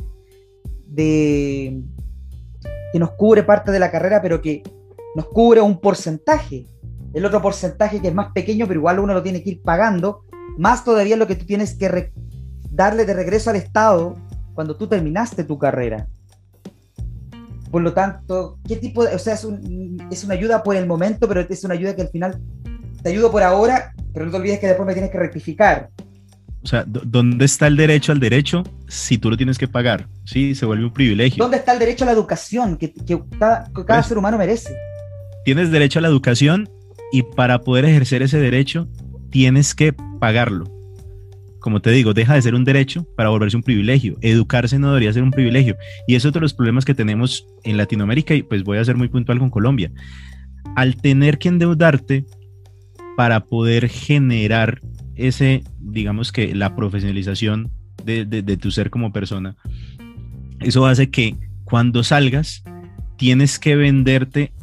[0.85, 1.81] de,
[2.91, 4.63] que nos cubre parte de la carrera, pero que
[5.15, 6.65] nos cubre un porcentaje.
[7.13, 10.23] El otro porcentaje que es más pequeño, pero igual uno lo tiene que ir pagando,
[10.57, 12.11] más todavía lo que tú tienes que
[12.69, 14.15] darle de regreso al Estado
[14.53, 16.07] cuando tú terminaste tu carrera.
[17.71, 19.47] Por lo tanto, ¿qué tipo de, o sea, es,
[20.11, 22.39] es una ayuda por el momento, pero es una ayuda que al final
[23.03, 25.89] te ayudo por ahora, pero no te olvides que después me tienes que rectificar.
[26.63, 30.07] O sea, ¿dónde está el derecho al derecho si tú lo tienes que pagar?
[30.25, 31.41] Sí, se vuelve un privilegio.
[31.41, 32.93] ¿Dónde está el derecho a la educación que,
[33.39, 34.75] cada, pues ser humano merece?
[35.45, 36.69] Tienes derecho a la educación
[37.11, 38.87] y para poder ejercer ese derecho
[39.29, 40.65] tienes que pagarlo.
[41.67, 44.15] Como te digo, deja de ser un derecho para volverse un privilegio.
[44.21, 45.75] Educarse no debería ser un privilegio.
[46.07, 48.95] Y es otro de los problemas que tenemos en Latinoamérica y pues voy a ser
[48.95, 49.91] muy puntual con Colombia.
[50.77, 52.23] Al tener que endeudarte
[53.17, 54.79] para poder generar
[55.15, 57.69] ese, digamos que la profesionalización
[58.05, 59.57] de, de tu ser como persona,
[60.61, 62.63] eso hace que cuando salgas
[63.17, 64.53] tienes que venderte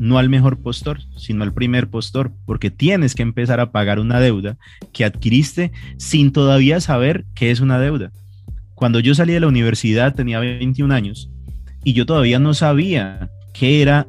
[0.00, 4.18] no al mejor postor, sino al primer postor, porque tienes que empezar a pagar una
[4.18, 4.56] deuda
[4.94, 8.10] que adquiriste sin todavía saber qué es una deuda.
[8.74, 11.30] Cuando yo salí de la universidad tenía 21 años
[11.84, 14.08] y yo todavía no sabía qué era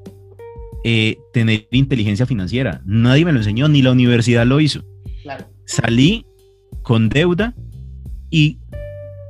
[0.86, 2.82] eh, tener inteligencia financiera.
[2.86, 4.86] Nadie me lo enseñó, ni la universidad lo hizo.
[5.66, 6.26] Salí
[6.84, 7.54] con deuda
[8.30, 8.60] y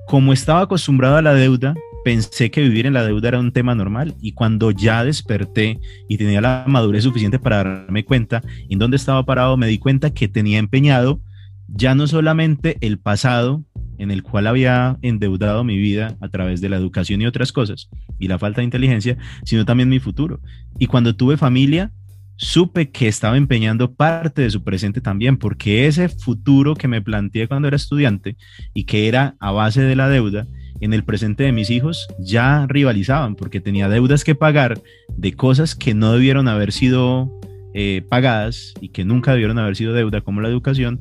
[0.07, 3.75] como estaba acostumbrado a la deuda, pensé que vivir en la deuda era un tema
[3.75, 8.97] normal y cuando ya desperté y tenía la madurez suficiente para darme cuenta en dónde
[8.97, 11.21] estaba parado, me di cuenta que tenía empeñado
[11.67, 13.63] ya no solamente el pasado
[13.97, 17.89] en el cual había endeudado mi vida a través de la educación y otras cosas
[18.19, 20.39] y la falta de inteligencia, sino también mi futuro.
[20.79, 21.91] Y cuando tuve familia,
[22.35, 27.47] supe que estaba empeñando parte de su presente también, porque ese futuro que me planteé
[27.47, 28.37] cuando era estudiante
[28.73, 30.47] y que era a base de la deuda,
[30.81, 34.81] en el presente de mis hijos ya rivalizaban porque tenía deudas que pagar
[35.15, 37.31] de cosas que no debieron haber sido
[37.73, 40.99] eh, pagadas y que nunca debieron haber sido deuda como la educación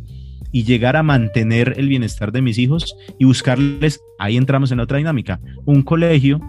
[0.53, 4.85] y llegar a mantener el bienestar de mis hijos y buscarles, ahí entramos en la
[4.85, 6.41] otra dinámica, un colegio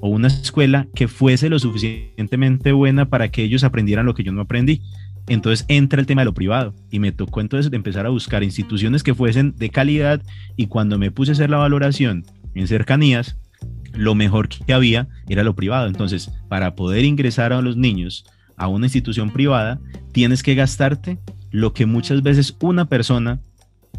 [0.00, 4.32] o una escuela que fuese lo suficientemente buena para que ellos aprendieran lo que yo
[4.32, 4.82] no aprendí.
[5.28, 9.02] Entonces entra el tema de lo privado y me tocó entonces empezar a buscar instituciones
[9.02, 10.22] que fuesen de calidad
[10.56, 12.24] y cuando me puse a hacer la valoración
[12.60, 13.36] en cercanías,
[13.92, 15.86] lo mejor que había era lo privado.
[15.86, 18.24] Entonces, para poder ingresar a los niños
[18.56, 19.80] a una institución privada,
[20.12, 21.18] tienes que gastarte
[21.50, 23.40] lo que muchas veces una persona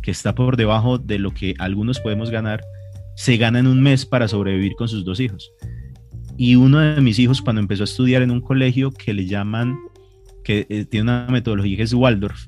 [0.02, 2.64] que está por debajo de lo que algunos podemos ganar,
[3.16, 5.52] se gana en un mes para sobrevivir con sus dos hijos.
[6.38, 9.78] Y uno de mis hijos, cuando empezó a estudiar en un colegio que le llaman,
[10.44, 12.48] que eh, tiene una metodología que es Waldorf,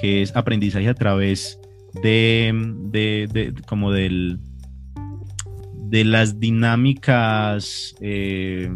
[0.00, 1.60] que es aprendizaje a través
[2.02, 2.52] de,
[2.90, 4.40] de como del,
[5.88, 8.70] de las dinámicas, eh,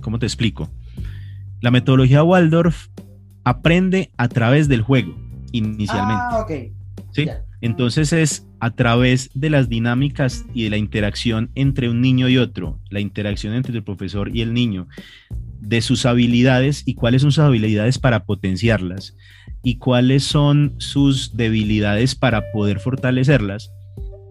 [0.00, 0.70] ¿cómo te explico?
[1.60, 2.88] La metodología Waldorf
[3.44, 5.16] aprende a través del juego,
[5.52, 6.22] inicialmente.
[6.30, 6.52] Ah, ok.
[7.12, 7.28] ¿Sí?
[7.60, 12.38] Entonces es a través de las dinámicas y de la interacción entre un niño y
[12.38, 14.88] otro, la interacción entre el profesor y el niño,
[15.60, 19.16] de sus habilidades y cuáles son sus habilidades para potenciarlas
[19.62, 23.70] y cuáles son sus debilidades para poder fortalecerlas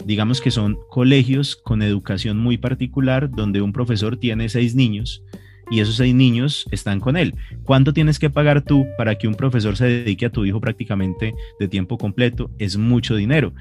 [0.05, 5.23] digamos que son colegios con educación muy particular donde un profesor tiene seis niños
[5.71, 7.33] y esos seis niños están con él.
[7.63, 11.33] ¿Cuánto tienes que pagar tú para que un profesor se dedique a tu hijo prácticamente
[11.59, 12.51] de tiempo completo?
[12.59, 13.53] Es mucho dinero.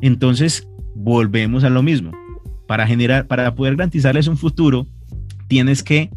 [0.00, 2.12] Entonces, volvemos a lo mismo.
[2.66, 4.86] Para generar, para poder garantizarles un futuro,
[5.46, 6.10] tienes que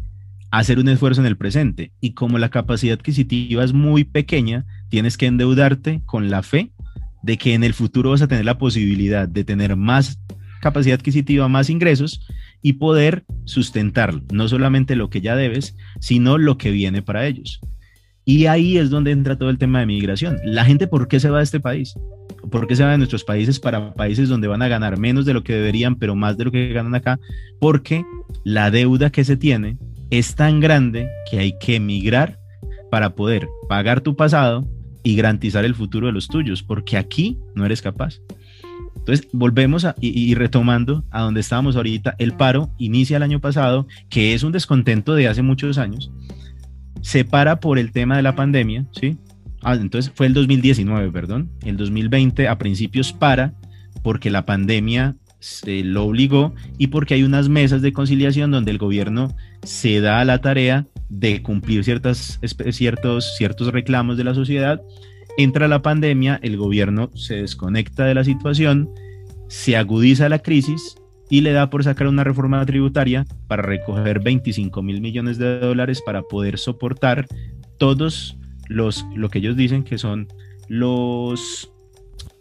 [0.50, 1.92] hacer un esfuerzo en el presente.
[2.00, 6.72] Y como la capacidad adquisitiva es muy pequeña, tienes que endeudarte con la fe
[7.22, 10.18] de que en el futuro vas a tener la posibilidad de tener más
[10.60, 12.26] capacidad adquisitiva, más ingresos
[12.62, 17.60] y poder sustentar no solamente lo que ya debes, sino lo que viene para ellos.
[18.24, 20.38] Y ahí es donde entra todo el tema de migración.
[20.44, 21.94] La gente, ¿por qué se va de este país?
[22.50, 25.32] ¿Por qué se va de nuestros países para países donde van a ganar menos de
[25.32, 27.18] lo que deberían, pero más de lo que ganan acá?
[27.58, 28.04] Porque
[28.44, 29.78] la deuda que se tiene
[30.10, 32.38] es tan grande que hay que emigrar
[32.90, 34.68] para poder pagar tu pasado
[35.02, 38.20] y garantizar el futuro de los tuyos, porque aquí no eres capaz.
[38.96, 43.86] Entonces, volvemos a, y, retomando a donde estábamos ahorita, el paro inicia el año pasado,
[44.10, 46.10] que es un descontento de hace muchos años,
[47.00, 49.16] se para por el tema de la pandemia, ¿sí?
[49.62, 53.54] Ah, entonces fue el 2019, perdón, el 2020 a principios para
[54.02, 58.78] porque la pandemia se lo obligó y porque hay unas mesas de conciliación donde el
[58.78, 62.40] gobierno se da a la tarea de cumplir ciertas,
[62.72, 64.82] ciertos, ciertos reclamos de la sociedad.
[65.36, 68.90] Entra la pandemia, el gobierno se desconecta de la situación,
[69.48, 70.96] se agudiza la crisis
[71.30, 76.02] y le da por sacar una reforma tributaria para recoger 25 mil millones de dólares
[76.04, 77.26] para poder soportar
[77.78, 78.36] todos
[78.68, 80.26] los, lo que ellos dicen que son
[80.68, 81.72] los,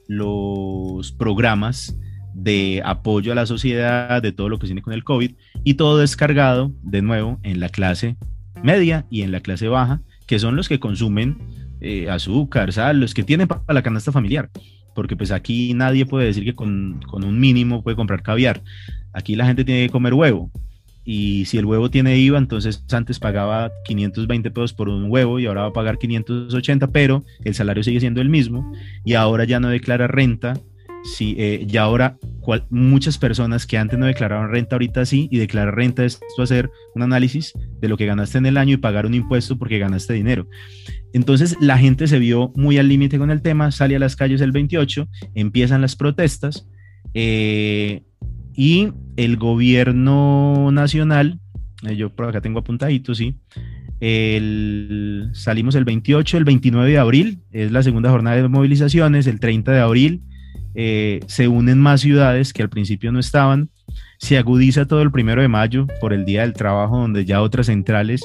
[0.07, 1.95] los programas
[2.37, 5.31] de apoyo a la sociedad, de todo lo que tiene con el COVID,
[5.63, 8.15] y todo descargado de nuevo en la clase
[8.63, 11.37] media y en la clase baja, que son los que consumen
[11.81, 14.49] eh, azúcar, sal, los que tienen para la canasta familiar.
[14.95, 18.63] porque pues aquí nadie puede decir que con, con un mínimo puede comprar caviar.
[19.13, 20.51] Aquí la gente tiene que comer huevo,
[21.09, 25.45] y si el huevo tiene IVA, entonces antes pagaba 520 pesos por un huevo y
[25.45, 28.73] ahora va a pagar 580, pero el salario sigue siendo el mismo
[29.05, 30.59] y ahora ya no declara renta.
[31.03, 32.17] Si, eh, ya ahora
[32.69, 37.03] muchas personas que antes no declaraban renta ahorita sí y declarar renta es hacer un
[37.03, 40.47] análisis de lo que ganaste en el año y pagar un impuesto porque ganaste dinero.
[41.13, 44.41] Entonces la gente se vio muy al límite con el tema, sale a las calles
[44.41, 46.67] el 28, empiezan las protestas.
[47.13, 48.03] Eh,
[48.53, 51.39] y el gobierno nacional,
[51.87, 53.35] eh, yo por acá tengo apuntadito, sí,
[53.99, 59.39] el, salimos el 28, el 29 de abril, es la segunda jornada de movilizaciones, el
[59.39, 60.23] 30 de abril
[60.79, 63.71] eh, se unen más ciudades que al principio no estaban,
[64.19, 67.65] se agudiza todo el primero de mayo por el Día del Trabajo, donde ya otras
[67.65, 68.21] centrales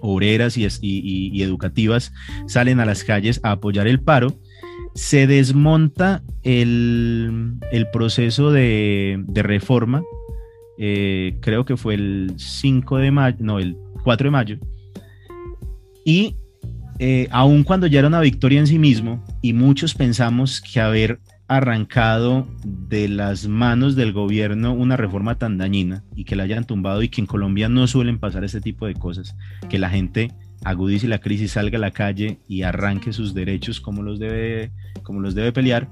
[0.00, 2.10] obreras y, educativas
[2.46, 4.32] salen a las calles a apoyar el paro.
[4.94, 7.58] Se desmonta el,
[7.92, 10.02] proceso de, reforma,
[10.78, 14.58] eh, creo que fue el 5 de mayo, no, el 4 de mayo,
[16.02, 16.36] y
[16.98, 21.20] eh, aun cuando ya era una victoria en sí mismo, y muchos pensamos que haber
[21.46, 27.02] arrancado de las manos del gobierno una reforma tan dañina y que la hayan tumbado
[27.02, 29.36] y que en Colombia no suelen pasar ese tipo de cosas,
[29.68, 30.32] que la gente
[30.64, 35.20] agudice la crisis, salga a la calle y arranque sus derechos como los debe, como
[35.20, 35.88] los debe pelear,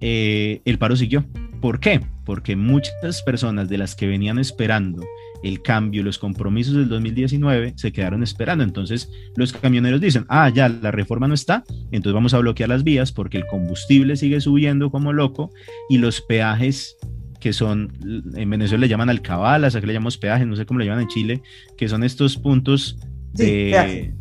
[0.00, 1.24] eh, el paro siguió.
[1.60, 2.00] ¿Por qué?
[2.24, 5.04] Porque muchas personas de las que venían esperando
[5.42, 8.64] el cambio, los compromisos del 2019, se quedaron esperando.
[8.64, 12.84] Entonces los camioneros dicen, ah, ya, la reforma no está, entonces vamos a bloquear las
[12.84, 15.50] vías porque el combustible sigue subiendo como loco
[15.88, 16.96] y los peajes
[17.40, 17.92] que son,
[18.36, 21.08] en Venezuela le llaman alcabalas, aquí le llamamos peajes, no sé cómo le llaman en
[21.08, 21.42] Chile,
[21.78, 22.98] que son estos puntos
[23.32, 24.12] de,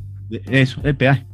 [0.49, 1.25] eso, el peaje.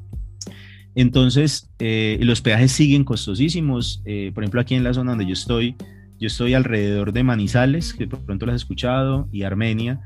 [0.96, 4.02] Entonces, eh, los peajes siguen costosísimos.
[4.06, 5.76] Eh, por ejemplo, aquí en la zona donde yo estoy,
[6.20, 10.00] yo estoy alrededor de Manizales, que por pronto lo has escuchado, y Armenia,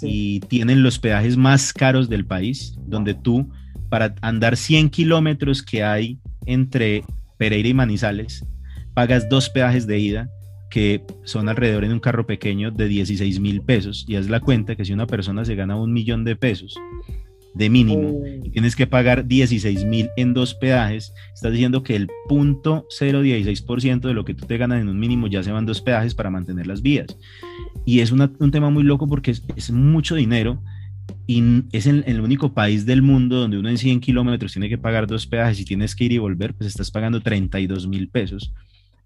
[0.00, 3.50] y tienen los peajes más caros del país, donde tú,
[3.88, 7.04] para andar 100 kilómetros que hay entre
[7.38, 8.44] Pereira y Manizales,
[8.94, 10.30] pagas dos peajes de ida
[10.70, 14.04] que son alrededor en un carro pequeño de 16 mil pesos.
[14.08, 16.74] Y haz la cuenta que si una persona se gana un millón de pesos
[17.54, 18.20] de mínimo.
[18.42, 24.00] Y tienes que pagar 16 mil en dos peajes, estás diciendo que el punto 0,16%
[24.00, 26.30] de lo que tú te ganas en un mínimo ya se van dos peajes para
[26.30, 27.16] mantener las vías.
[27.86, 30.60] Y es un tema muy loco porque es, mucho dinero
[31.26, 34.78] y es el, el, único país del mundo donde uno en 100 kilómetros tiene que
[34.78, 38.52] pagar dos peajes y tienes que ir y volver, pues estás pagando 32 mil pesos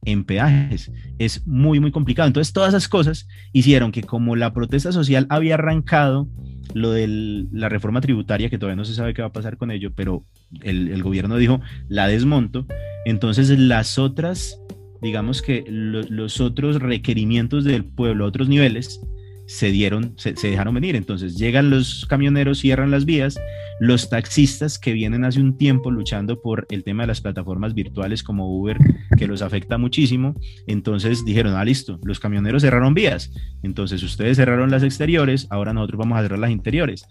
[0.05, 0.91] en peajes.
[1.19, 2.27] Es muy, muy complicado.
[2.27, 6.29] Entonces, todas esas cosas hicieron que como la protesta social había arrancado
[6.75, 9.71] lo de la reforma tributaria, que todavía no se sabe qué va a pasar con
[9.71, 10.25] ello, pero
[10.63, 12.67] el, gobierno dijo, la desmonto,
[13.05, 14.61] entonces las otras,
[15.01, 19.01] digamos que los otros requerimientos del pueblo, otros niveles,
[19.49, 20.95] se dieron, se, dejaron venir.
[20.95, 23.41] Entonces llegan los camioneros, cierran las vías,
[23.81, 28.23] los taxistas que vienen hace un tiempo luchando por el tema de las plataformas virtuales
[28.23, 28.77] como Uber,
[29.17, 30.35] que los afecta muchísimo,
[30.67, 33.33] entonces dijeron, ah, listo, los camioneros cerraron vías,
[33.63, 37.07] entonces ustedes cerraron las exteriores, ahora nosotros vamos a cerrar las interiores.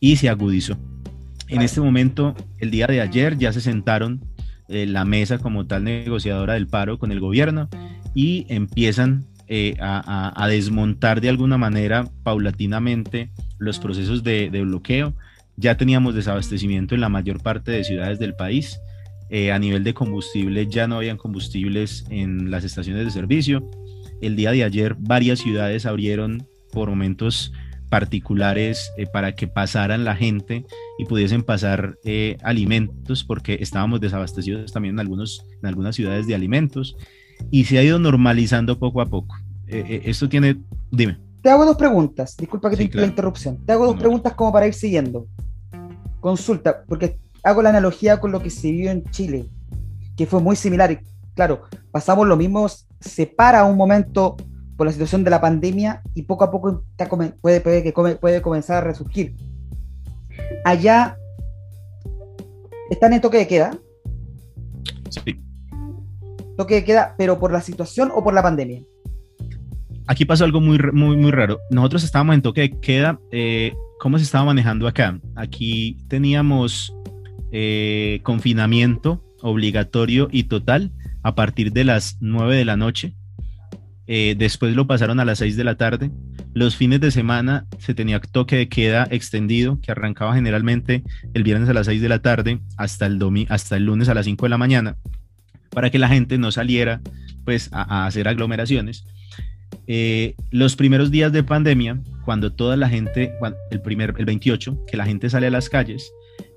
[0.00, 0.78] Y se agudizó.
[1.48, 4.24] En este momento, el día de ayer ya se sentaron
[4.68, 7.68] eh, la mesa como tal negociadora del paro con el gobierno
[8.14, 15.14] y empiezan eh, a, desmontar de alguna manera paulatinamente los procesos de, bloqueo.
[15.56, 18.78] Ya teníamos desabastecimiento en la mayor parte de ciudades del país.
[19.30, 23.70] Eh, a nivel de combustible ya no habían combustibles en las estaciones de servicio.
[24.22, 27.52] El día de ayer varias ciudades abrieron por momentos
[27.90, 30.64] particulares eh, para que pasaran la gente
[30.98, 31.98] y pudiesen pasar
[32.42, 36.96] alimentos porque estábamos desabastecidos también en, algunos, en algunas ciudades de alimentos
[37.50, 39.36] y se ha ido normalizando poco a poco.
[39.66, 41.18] Eh, eh, esto tiene, dime.
[41.42, 43.58] Te hago dos preguntas, disculpa que te la interrupción.
[43.64, 45.26] Te hago dos preguntas como para ir siguiendo.
[46.20, 49.46] Consulta, porque hago la analogía con lo que se vio en Chile,
[50.16, 50.90] que fue muy similar.
[50.90, 50.98] Y
[51.34, 52.66] claro, pasamos lo mismo,
[53.00, 54.36] se para un momento
[54.76, 56.82] por la situación de la pandemia y poco a poco
[57.40, 59.36] puede, puede, puede comenzar a resurgir.
[60.64, 61.18] Allá
[62.90, 63.78] están en toque de queda.
[65.10, 65.43] Sí
[66.56, 68.82] lo que queda, pero por la situación o por la pandemia.
[70.06, 71.60] Aquí pasó algo muy, muy, muy raro.
[71.70, 73.18] Nosotros estábamos en toque de queda.
[73.30, 75.18] Eh, ¿Cómo se estaba manejando acá?
[75.34, 76.94] Aquí teníamos
[77.52, 80.92] eh, confinamiento obligatorio y total
[81.22, 83.14] a partir de las 9 de la noche.
[84.06, 86.10] Eh, después lo pasaron a las 6 de la tarde.
[86.52, 91.02] Los fines de semana se tenía toque de queda extendido que arrancaba generalmente
[91.32, 94.26] el viernes a las 6 de la tarde hasta el, hasta el lunes a las
[94.26, 94.98] 5 de la mañana
[95.74, 97.00] para que la gente no saliera
[97.44, 99.04] pues a, hacer aglomeraciones.
[99.86, 103.34] Eh, los primeros días de pandemia, cuando toda la gente,
[103.70, 106.10] el primer, el 28, que la gente sale a las calles,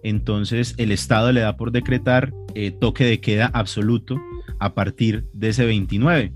[0.03, 4.21] entonces el Estado le da por decretar eh, toque de queda absoluto
[4.59, 6.31] a partir de ese 29.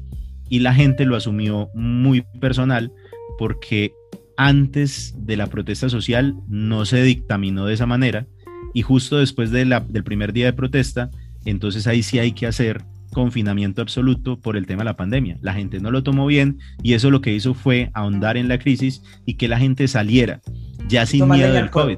[0.50, 2.92] Y la gente lo asumió muy personal
[3.38, 3.94] porque
[4.36, 8.28] antes de la protesta social no se dictaminó de esa manera
[8.74, 11.10] y justo después de del primer día de protesta,
[11.46, 15.38] entonces ahí sí hay que hacer confinamiento absoluto por el tema de la pandemia.
[15.42, 18.58] La gente no lo tomó bien y eso lo que hizo fue ahondar en la
[18.58, 20.42] crisis y que la gente saliera
[20.88, 21.98] ya sin miedo del COVID.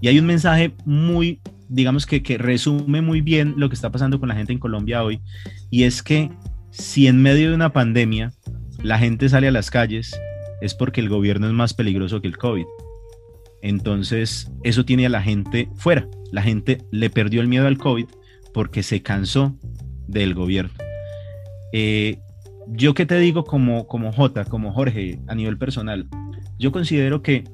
[0.00, 4.20] Y hay un mensaje muy, digamos que, que resume muy bien lo que está pasando
[4.20, 5.20] con la gente en Colombia hoy
[5.70, 6.30] y es que
[6.70, 8.32] si en medio de una pandemia
[8.82, 10.14] la gente sale a las calles
[10.60, 12.66] es porque el gobierno es más peligroso que el COVID.
[13.62, 16.06] Entonces, eso tiene a la gente fuera.
[16.32, 18.06] La gente le perdió el miedo al COVID
[18.54, 19.58] porque se cansó
[20.06, 20.72] del gobierno.
[21.72, 22.18] Eh,
[22.68, 26.08] yo qué te digo como, como J, como Jorge, a nivel personal,
[26.58, 27.44] yo considero que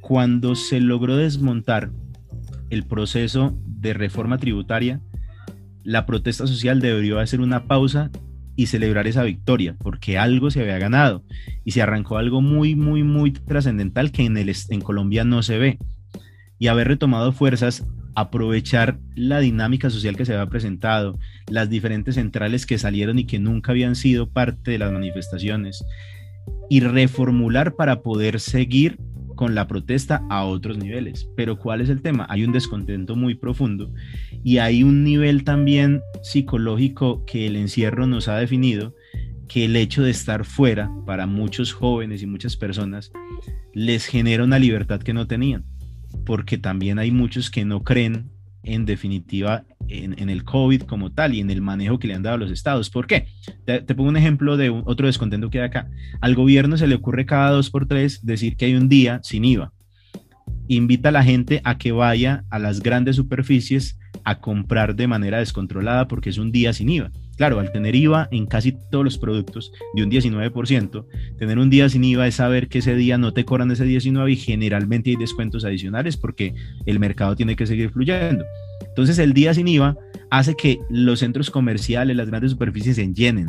[0.00, 1.90] cuando se logró desmontar
[2.70, 5.00] el proceso de reforma tributaria,
[5.84, 8.10] la protesta social debería hacer una pausa
[8.56, 11.22] y celebrar esa victoria, porque algo se había ganado
[11.64, 15.58] y se arrancó algo muy, muy, muy trascendental que en, el, en Colombia no se
[15.58, 15.78] ve.
[16.58, 17.86] Y haber retomado fuerzas,
[18.16, 23.38] aprovechar la dinámica social que se había presentado, las diferentes centrales que salieron y que
[23.38, 25.84] nunca habían sido parte de las manifestaciones,
[26.68, 28.98] y reformular para poder seguir
[29.36, 31.28] con la protesta a otros niveles.
[31.36, 32.26] Pero ¿cuál es el tema?
[32.30, 33.92] Hay un descontento muy profundo
[34.42, 38.94] y hay un nivel también psicológico que el encierro nos ha definido,
[39.46, 43.12] que el hecho de estar fuera para muchos jóvenes y muchas personas
[43.74, 45.64] les genera una libertad que no tenían,
[46.24, 48.30] porque también hay muchos que no creen
[48.62, 52.36] en definitiva en, el COVID como tal y en el manejo que le han dado
[52.36, 52.90] los estados.
[52.90, 53.28] ¿Por qué?
[53.64, 55.88] Te, pongo un ejemplo de otro descontento que hay acá.
[56.20, 59.44] Al gobierno se le ocurre cada dos por tres decir que hay un día sin
[59.44, 59.72] IVA.
[60.68, 65.38] Invita a la gente a que vaya a las grandes superficies a comprar de manera
[65.38, 67.12] descontrolada porque es un día sin IVA.
[67.36, 71.06] Claro, al tener IVA en casi todos los productos de un 19%,
[71.38, 74.32] tener un día sin IVA es saber que ese día no te cobran ese 19
[74.32, 76.54] y generalmente hay descuentos adicionales porque
[76.86, 78.44] el mercado tiene que seguir fluyendo.
[78.88, 79.96] Entonces el día sin IVA
[80.30, 83.48] hace que los centros comerciales, las grandes superficies se llenen.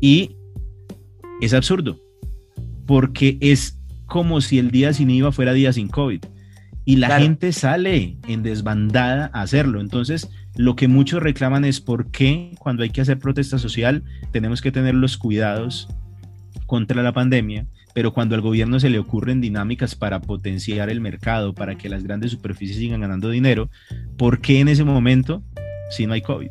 [0.00, 0.36] Y
[1.40, 2.00] es absurdo,
[2.86, 6.20] porque es como si el día sin IVA fuera día sin COVID.
[6.84, 9.80] Y la gente sale en desbandada a hacerlo.
[9.80, 14.02] Entonces, lo que muchos reclaman es por qué cuando hay que hacer protesta social
[14.32, 15.88] tenemos que tener los cuidados
[16.66, 21.54] contra la pandemia, pero cuando al gobierno se le ocurren dinámicas para potenciar el mercado,
[21.54, 23.70] para que las grandes superficies sigan ganando dinero,
[24.16, 25.44] ¿por qué en ese momento
[25.90, 26.50] si no hay COVID?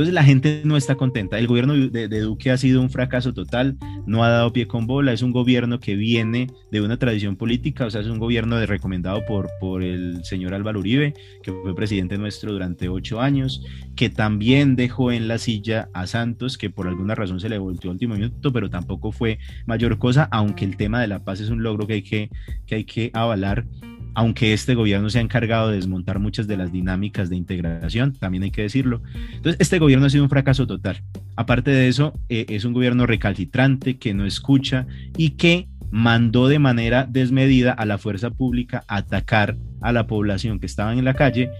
[0.00, 1.38] Entonces la gente no está contenta.
[1.38, 3.76] El gobierno de, Duque ha sido un fracaso total,
[4.06, 7.84] no ha dado pie con bola, es un gobierno que viene de una tradición política,
[7.84, 11.74] o sea, es un gobierno de, recomendado por, por el señor Álvaro Uribe, que fue
[11.74, 13.62] presidente nuestro durante ocho años,
[13.94, 17.90] que también dejó en la silla a Santos, que por alguna razón se le volteó
[17.90, 21.62] último minuto, pero tampoco fue mayor cosa, aunque el tema de la paz es un
[21.62, 22.30] logro que hay que,
[22.66, 23.66] que, hay que avalar
[24.14, 28.42] aunque este gobierno se ha encargado de desmontar muchas de las dinámicas de integración, también
[28.42, 29.02] hay que decirlo.
[29.32, 31.02] Entonces, este gobierno ha sido un fracaso total.
[31.36, 34.86] Aparte de eso, eh, es un gobierno recalcitrante que no escucha
[35.16, 40.66] y que mandó de manera desmedida a la fuerza pública atacar a la población que
[40.66, 41.50] estaba en la calle,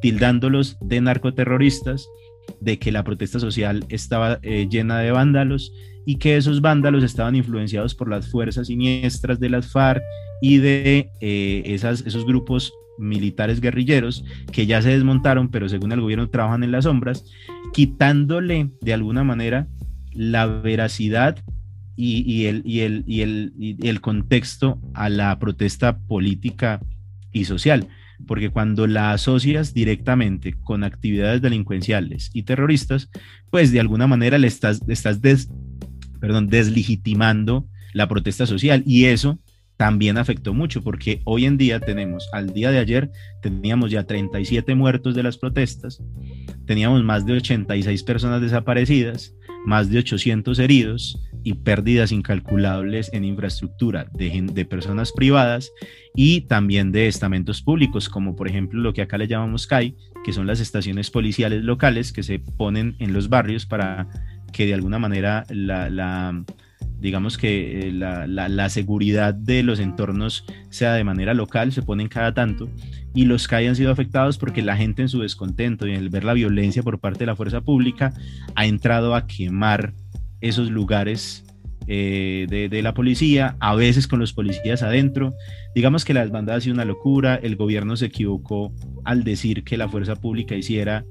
[0.00, 2.06] tildándolos de narcoterroristas,
[2.60, 5.72] de que la protesta social estaba eh, llena de vándalos
[6.06, 10.02] y que esos vándalos estaban influenciados por las fuerzas siniestras de las FARC
[10.40, 16.28] y de eh, esos grupos militares guerrilleros que ya se desmontaron, pero según el gobierno
[16.28, 17.24] trabajan en las sombras,
[17.72, 19.66] quitándole de alguna manera
[20.12, 21.42] la veracidad
[21.96, 26.80] y, el, y, el, y, el, y el contexto a la protesta política
[27.32, 27.88] y social.
[28.26, 33.10] Porque cuando la asocias directamente con actividades delincuenciales y terroristas,
[33.50, 35.20] pues de alguna manera le estás, estás
[36.20, 38.82] perdón, deslegitimando la protesta social.
[38.86, 39.38] Y eso
[39.80, 43.10] también afectó mucho porque hoy en día tenemos, al día de ayer
[43.40, 46.02] teníamos ya 37 muertos de las protestas,
[46.66, 54.06] teníamos más de 86 personas desaparecidas, más de 800 heridos y pérdidas incalculables en infraestructura
[54.12, 55.72] de, de personas privadas
[56.14, 60.34] y también de estamentos públicos, como por ejemplo lo que acá le llamamos CAI, que
[60.34, 64.06] son las estaciones policiales locales que se ponen en los barrios para
[64.52, 66.44] que de alguna manera la,
[67.00, 72.34] digamos que eh, la, seguridad de los entornos sea de manera local, se ponen cada
[72.34, 72.68] tanto,
[73.14, 76.24] y los que hayan sido afectados porque la gente en su descontento y en ver
[76.24, 78.12] la violencia por parte de la fuerza pública
[78.54, 79.94] ha entrado a quemar
[80.40, 81.44] esos lugares
[81.86, 85.34] eh, de, la policía, a veces con los policías adentro.
[85.74, 88.72] Digamos que la desbandada ha sido una locura, el gobierno se equivocó
[89.04, 91.04] al decir que la fuerza pública hiciera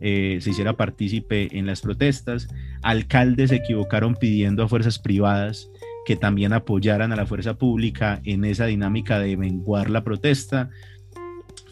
[0.00, 2.48] eh, se hiciera partícipe en las protestas.
[2.82, 5.70] Alcaldes se equivocaron pidiendo a fuerzas privadas
[6.04, 10.70] que también apoyaran a la fuerza pública en esa dinámica de menguar la protesta.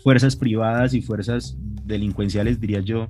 [0.03, 3.07] Fuerzas privadas y fuerzas delincuenciales, diría yo,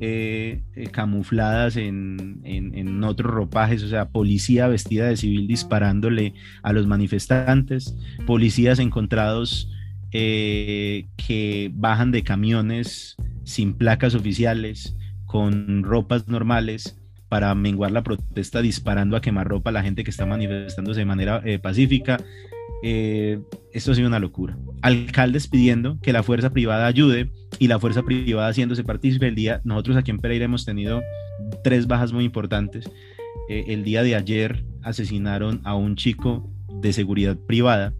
[0.00, 6.72] eh, eh, camufladas en, en, otros ropajes, o sea, policía vestida de civil disparándole a
[6.72, 7.94] los manifestantes,
[8.26, 9.70] policías encontrados
[10.10, 19.16] que bajan de camiones sin placas oficiales, con ropas normales, para menguar la protesta disparando
[19.16, 22.20] a quemar ropa a la gente que está manifestándose de manera eh, pacífica.
[22.82, 23.40] Eh,
[23.72, 24.56] esto ha sido una locura.
[24.82, 29.60] Alcaldes pidiendo que la fuerza privada ayude y la fuerza privada haciéndose partícipe el día.
[29.64, 31.02] Nosotros aquí en Pereira hemos tenido
[31.64, 32.88] tres bajas muy importantes.
[33.48, 36.48] Eh, el día de ayer asesinaron a un chico
[36.80, 37.94] de seguridad privada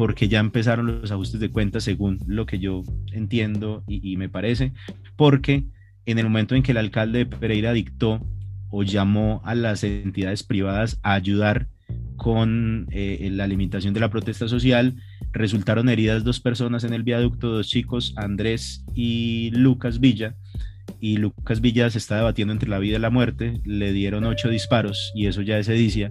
[0.00, 4.72] porque ya empezaron los ajustes de cuentas según lo que yo entiendo y, me parece,
[5.14, 5.64] porque
[6.06, 8.26] en el momento en que el alcalde de Pereira dictó
[8.70, 11.68] o llamó a las entidades privadas a ayudar
[12.16, 14.96] con eh, la limitación de la protesta social,
[15.32, 20.34] resultaron heridas dos personas en el viaducto, dos chicos, Andrés y Lucas Villa,
[20.98, 24.48] y Lucas Villa se está debatiendo entre la vida y la muerte, le dieron ocho
[24.48, 26.10] disparos y eso ya es edicia.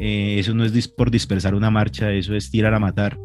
[0.00, 3.18] Eh, eso no es por dispersar una marcha, eso es tirar a matar.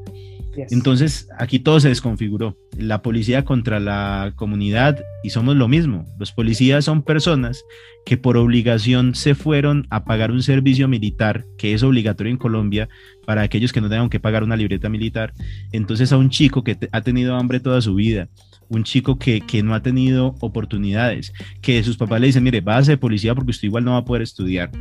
[0.69, 2.57] Entonces, aquí todo se desconfiguró.
[2.77, 6.05] La policía contra la comunidad y somos lo mismo.
[6.17, 7.63] Los policías son personas
[8.05, 12.89] que por obligación se fueron a pagar un servicio militar que es obligatorio en Colombia
[13.25, 15.33] para aquellos que no tengan que pagar una libreta militar.
[15.71, 18.29] Entonces, a un chico que ha tenido hambre toda su vida,
[18.69, 22.77] un chico que, que, no ha tenido oportunidades, que sus papás le dicen, mire, va
[22.77, 24.71] a ser policía porque usted igual no va a poder estudiar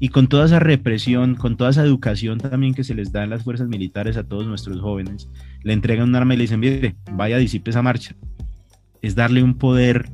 [0.00, 3.30] y con toda esa represión, con toda esa educación también que se les da en
[3.30, 5.28] las fuerzas militares a todos nuestros jóvenes,
[5.62, 8.14] le entregan un arma y le dicen, mire, vaya, disipe esa marcha.
[9.02, 10.08] Es darle un poder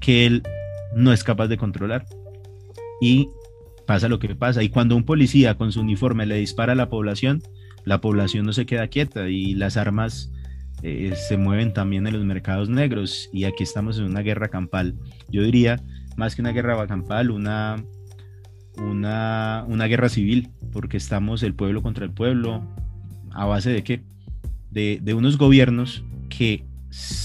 [0.00, 0.42] que él
[0.94, 2.06] no es capaz de controlar.
[3.00, 3.28] Y
[3.86, 4.62] pasa lo que pasa.
[4.62, 7.42] Y cuando un policía con su uniforme le dispara a la población,
[7.84, 10.32] la población no se queda quieta y las armas
[10.82, 13.28] eh, se mueven también en los mercados negros.
[13.34, 14.94] Y aquí estamos en una guerra campal.
[15.28, 15.82] Yo diría,
[16.16, 17.84] más que una guerra campal, una
[18.78, 22.62] una, una guerra civil, porque estamos el pueblo contra el pueblo,
[23.32, 24.02] a base de qué?
[24.70, 26.64] De, de unos gobiernos que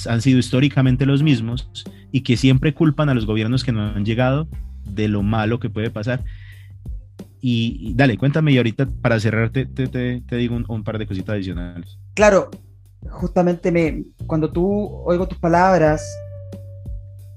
[0.08, 1.70] han sido históricamente los mismos
[2.12, 4.48] y que siempre culpan a los gobiernos que no han llegado
[4.86, 6.24] de lo malo que puede pasar.
[7.44, 11.34] Y, dale, cuéntame y ahorita para cerrar te, te, digo un, un, par de cositas
[11.34, 11.98] adicionales.
[12.14, 12.52] Claro,
[13.10, 16.06] justamente me, cuando tú oigo tus palabras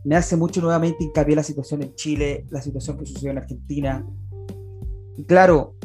[0.05, 4.07] me hace mucho nuevamente hincapié la situación en Chile, la situación que sucedió en Argentina.
[5.17, 5.77] Y claro,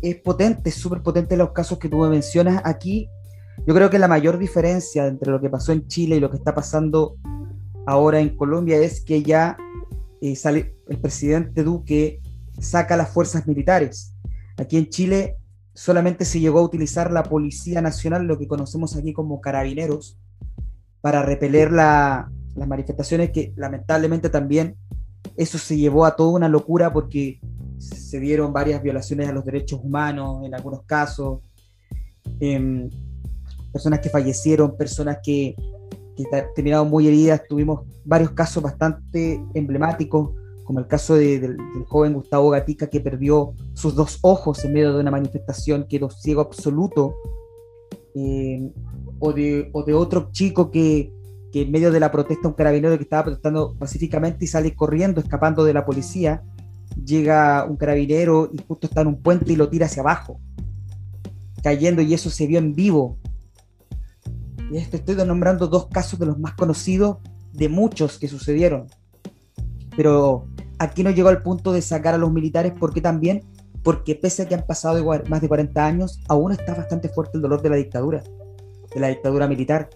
[0.00, 3.08] es potente, es súper potente los casos que tú me mencionas aquí.
[3.66, 6.38] Yo creo que la mayor diferencia entre lo que pasó en Chile y lo que
[6.38, 7.16] está pasando
[7.86, 9.58] ahora en Colombia es que ya
[10.22, 12.20] eh, sale el presidente Duque
[12.58, 14.14] saca las fuerzas militares.
[14.56, 15.36] Aquí en Chile
[15.74, 20.18] solamente se llegó a utilizar la Policía Nacional, lo que conocemos aquí como carabineros,
[21.00, 24.76] para repeler la, las manifestaciones que lamentablemente también
[25.36, 27.40] eso se llevó a toda una locura porque
[27.78, 31.40] se dieron varias violaciones a los derechos humanos en algunos casos,
[32.40, 32.90] em,
[33.72, 35.54] personas que fallecieron, personas que,
[36.16, 36.24] que
[36.54, 40.30] terminaron muy heridas, tuvimos varios casos bastante emblemáticos,
[40.64, 41.56] como el caso del,
[41.88, 46.42] joven Gustavo Gatica que perdió sus dos ojos en medio de una manifestación, quedó ciego
[46.42, 47.14] absoluto,
[48.14, 48.72] em,
[49.18, 51.12] o, de, o de otro chico que
[51.52, 55.20] que en medio de la protesta un carabinero que estaba protestando pacíficamente y sale corriendo,
[55.20, 56.42] escapando de la policía,
[57.04, 60.40] llega un carabinero y justo está en un puente y lo tira hacia abajo,
[61.62, 63.18] cayendo y eso se vio en vivo.
[64.70, 67.18] Y estoy nombrando dos casos de los más conocidos
[67.52, 68.86] de muchos que sucedieron.
[69.96, 70.46] Pero
[70.78, 73.42] aquí no llegó al punto de sacar a los militares porque también,
[73.82, 77.42] porque pese a que han pasado más de 40 años, aún está bastante fuerte el
[77.42, 78.22] dolor de la dictadura,
[78.94, 79.90] de la dictadura militar.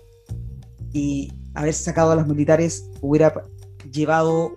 [0.95, 3.35] Y haber sacado a los militares hubiera
[3.91, 4.57] llevado,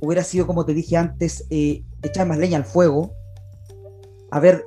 [0.00, 3.12] hubiera sido, como te dije antes, eh, echar más leña al fuego,
[4.30, 4.64] haber,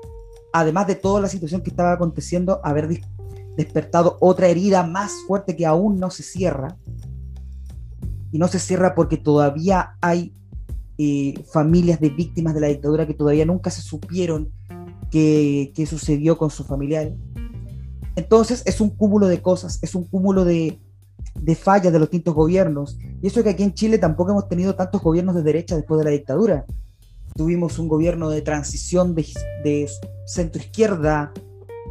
[0.54, 2.88] además de toda la situación que estaba aconteciendo, haber
[3.58, 6.78] despertado otra herida más fuerte que aún no se cierra.
[8.32, 10.34] Y no se cierra porque todavía hay
[10.98, 14.52] eh, familias de víctimas de la dictadura que todavía nunca se supieron
[15.10, 17.14] qué, qué sucedió con sus familiares.
[18.16, 20.80] Entonces es un cúmulo de cosas, es un cúmulo de,
[21.42, 22.98] de fallas de los distintos gobiernos.
[23.22, 25.98] Y eso es que aquí en Chile tampoco hemos tenido tantos gobiernos de derecha después
[26.00, 26.66] de la dictadura.
[27.36, 29.90] Tuvimos un gobierno de transición de,
[30.26, 31.34] centro izquierda,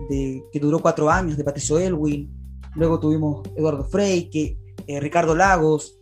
[0.09, 2.31] de, que duró cuatro años, de Patricio Elwin.
[2.77, 5.99] Luego tuvimos Eduardo Frey, que, eh, Ricardo Lagos,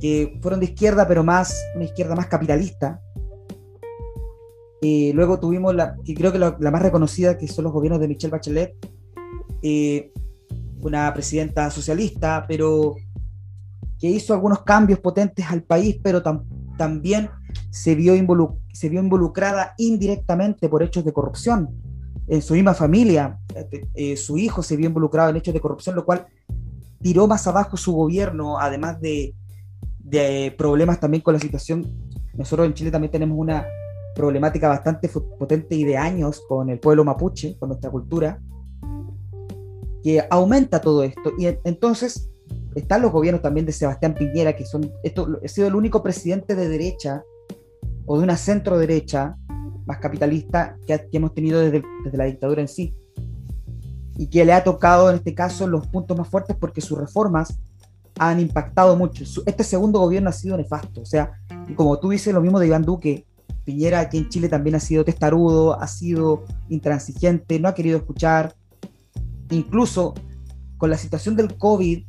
[0.00, 3.02] que fueron de izquierda, pero más una izquierda más capitalista.
[4.80, 8.08] Eh, luego tuvimos la, creo que la, la, más reconocida, que son los gobiernos de
[8.08, 8.74] Michelle Bachelet,
[9.62, 10.12] eh,
[10.80, 12.96] una presidenta socialista, pero
[13.98, 16.44] que hizo algunos cambios potentes al país, pero tam
[16.76, 17.28] también
[17.70, 18.14] se vio,
[18.72, 21.68] se vio involucrada indirectamente por hechos de corrupción.
[22.28, 23.38] En su misma familia,
[23.94, 26.26] eh, su hijo se vio involucrado en hechos de corrupción, lo cual
[27.02, 29.34] tiró más abajo su gobierno, además de,
[29.98, 31.86] de problemas también con la situación.
[32.34, 33.66] Nosotros en Chile también tenemos una
[34.14, 38.40] problemática bastante potente y de años con el pueblo mapuche, con nuestra cultura,
[40.08, 41.32] que aumenta todo esto.
[41.36, 42.30] Y entonces
[42.74, 46.54] están los gobiernos también de Sebastián Piñera, que son, esto ha sido el único presidente
[46.54, 47.22] de derecha
[48.06, 49.36] o de una centro derecha
[49.84, 52.94] más capitalista que, hemos tenido desde, desde, la dictadura en sí.
[54.16, 57.60] Y que le ha tocado en este caso los puntos más fuertes porque sus reformas
[58.18, 59.24] han impactado mucho.
[59.44, 61.02] Este segundo gobierno ha sido nefasto.
[61.02, 61.32] O sea,
[61.76, 63.26] como tú dices, lo mismo de Iván Duque,
[63.66, 68.54] Piñera aquí en Chile también ha sido testarudo, ha sido intransigente, no ha querido escuchar,
[69.50, 70.14] incluso
[70.76, 72.04] con la situación del COVID,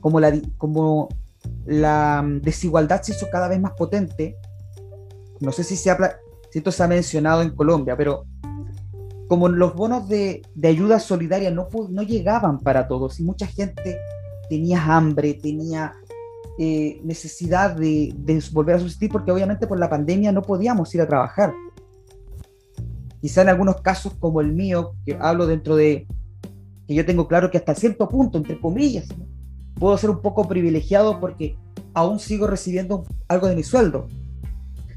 [0.00, 1.08] como la, como
[1.64, 4.36] la mm, desigualdad se hizo cada vez más potente,
[5.40, 5.96] no sé si, se ha,
[6.50, 8.24] si esto se ha mencionado en Colombia, pero
[9.28, 13.98] como los bonos de, de ayuda solidaria no, no llegaban para todos y mucha gente
[14.50, 15.94] tenía hambre, tenía
[16.58, 21.00] eh, necesidad de, de, volver a subsistir porque obviamente por la pandemia no podíamos ir
[21.00, 21.54] a trabajar.
[23.22, 26.06] Quizá en algunos casos como el mío, que hablo dentro de,
[26.92, 29.08] que yo tengo claro que hasta cierto punto, entre comillas,
[29.78, 31.56] puedo ser un poco privilegiado porque
[31.94, 34.08] aún sigo recibiendo algo de mi sueldo,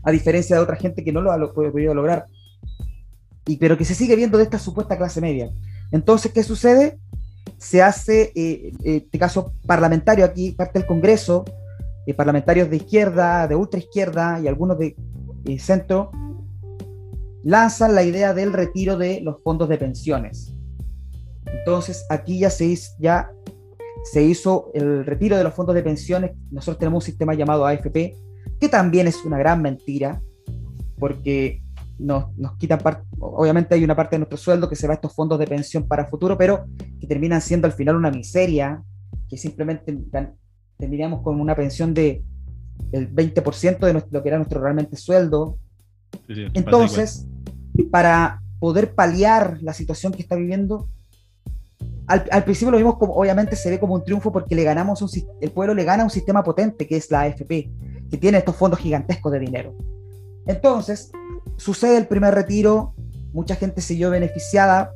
[0.03, 2.25] a diferencia de otra gente que no lo ha podido lograr,
[3.47, 5.49] y, pero que se sigue viendo de esta supuesta clase media.
[5.91, 6.99] Entonces, ¿qué sucede?
[7.57, 11.45] Se hace, eh, eh este caso parlamentario, aquí parte del Congreso,
[12.05, 14.95] eh, parlamentarios de izquierda, de ultra izquierda y algunos de
[15.45, 16.11] eh, centro,
[17.43, 20.54] lanzan la idea del retiro de los fondos de pensiones.
[21.57, 23.31] Entonces, aquí ya se, hizo, ya
[24.03, 26.31] se hizo el retiro de los fondos de pensiones.
[26.51, 28.15] Nosotros tenemos un sistema llamado AFP,
[28.59, 30.21] que también es una gran mentira,
[30.97, 31.61] porque
[31.97, 34.95] nos, nos quitan parte, obviamente hay una parte de nuestro sueldo que se va a
[34.95, 36.65] estos fondos de pensión para futuro, pero
[36.99, 38.83] que terminan siendo al final una miseria,
[39.29, 39.97] que simplemente
[40.77, 42.23] terminamos con una pensión de
[42.91, 45.57] el 20% de nuestro, lo que era nuestro realmente sueldo.
[46.27, 47.25] Sí, sí, Entonces,
[47.91, 50.89] para poder paliar la situación que está viviendo,
[52.07, 55.01] al, al, principio lo vimos como, obviamente se ve como un triunfo porque le ganamos
[55.01, 55.09] un,
[55.41, 57.71] el pueblo le gana un sistema potente que es la AFP,
[58.09, 59.75] que tiene estos fondos gigantescos de dinero.
[60.45, 61.11] Entonces,
[61.57, 62.93] sucede el primer retiro,
[63.33, 64.91] mucha gente siguió beneficiada.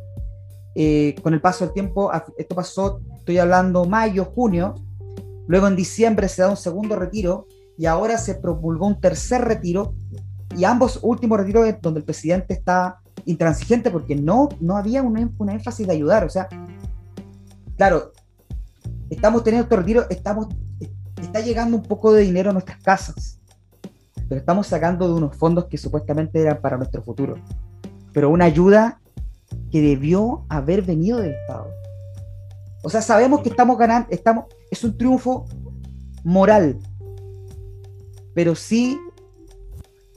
[0.75, 4.75] Eh, con el paso del tiempo, esto pasó, estoy hablando mayo, junio,
[5.47, 7.47] luego en diciembre se da un segundo retiro
[7.77, 9.95] y ahora se promulgó un tercer retiro
[10.55, 15.53] y ambos últimos retiros donde el presidente está intransigente porque no, no había una, una
[15.53, 16.47] énfasis de ayudar, o sea,
[17.79, 18.11] claro,
[19.09, 20.47] estamos teniendo este retiro, estamos,
[21.21, 23.39] está llegando un poco de dinero a nuestras casas,
[24.27, 27.35] pero estamos sacando de unos fondos que supuestamente eran para nuestro futuro.
[28.11, 28.99] Pero una ayuda
[29.71, 31.71] que debió haber venido del Estado.
[32.83, 35.45] O sea, sabemos que estamos ganando, estamos, es un triunfo
[36.25, 36.79] moral,
[38.35, 38.99] pero sí,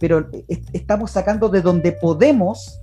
[0.00, 0.28] pero
[0.72, 2.80] estamos sacando de donde podemos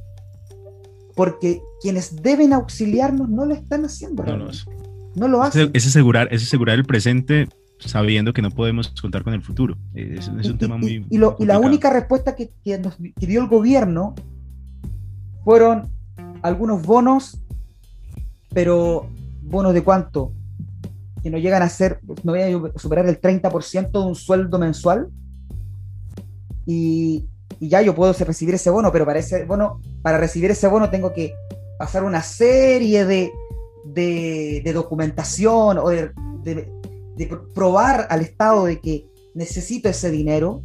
[1.19, 4.23] porque quienes deben auxiliarnos no lo están haciendo.
[4.23, 4.51] No, lo,
[5.15, 5.69] no lo hacen.
[5.73, 7.49] Es asegurar, es asegurar el presente
[7.79, 9.75] sabiendo que no podemos contar con el futuro.
[9.93, 11.05] Es, es un y, tema muy...
[11.09, 14.15] Y, lo, y, la única respuesta que, que, nos, que dio el gobierno
[15.43, 15.89] fueron
[16.41, 17.41] algunos bonos,
[18.53, 19.09] pero
[19.41, 20.31] bonos de cuánto?
[21.21, 25.09] Que no llegan a ser, no voy a superar el 30% de un sueldo mensual.
[26.65, 27.27] Y,
[27.59, 30.89] y ya yo puedo recibir ese bono, pero para ese bono, para recibir ese bono
[30.89, 31.33] tengo que
[31.77, 33.31] pasar una serie de,
[33.85, 36.11] de, documentación o de,
[37.53, 40.61] probar al Estado de que necesito ese dinero.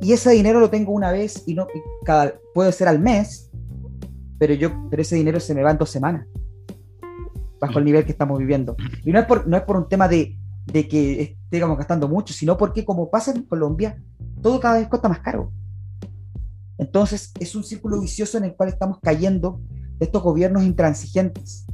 [0.00, 1.66] Y ese dinero lo tengo una vez y no
[2.04, 3.50] cada, puede ser al mes,
[4.38, 6.26] pero yo pero ese dinero se me va en dos semanas
[7.58, 8.76] bajo el nivel que estamos viviendo.
[9.04, 12.34] Y no es por, no es por un tema de, de que estemos gastando mucho,
[12.34, 13.98] sino porque como pasa en Colombia,
[14.42, 15.50] todo cada vez cuesta más caro.
[16.78, 19.60] Entonces es un círculo vicioso en el cual estamos cayendo
[19.98, 21.66] de estos gobiernos intransigentes.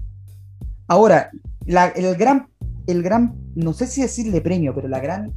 [0.87, 1.31] Ahora,
[1.67, 2.49] el, gran,
[2.87, 5.33] el gran, no sé si decirle premio, pero la gran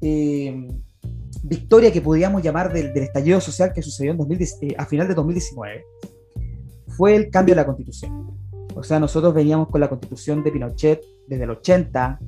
[0.00, 0.68] eh,
[1.42, 5.84] victoria que podríamos llamar del, estallido social que sucedió en eh, a final de 2019
[6.88, 8.36] fue el cambio de la constitución.
[8.74, 12.20] O sea, nosotros veníamos con la constitución de Pinochet desde el 80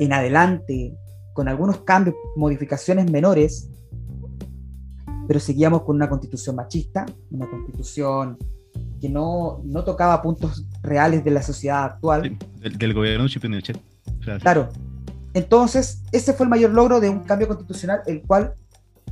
[0.00, 0.94] en adelante,
[1.32, 3.70] con algunos cambios, modificaciones menores,
[5.26, 8.38] pero seguíamos con una constitución machista, una constitución
[9.00, 12.38] que no, no tocaba puntos reales de la sociedad actual.
[12.60, 13.80] del, gobierno de Pinochet.
[14.40, 14.68] claro.
[15.34, 18.54] Entonces, ese fue el mayor logro de un cambio constitucional, el cual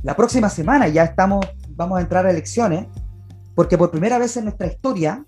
[0.01, 2.87] la próxima semana ya estamos, vamos a entrar a elecciones,
[3.53, 5.23] porque por primera vez en nuestra historia,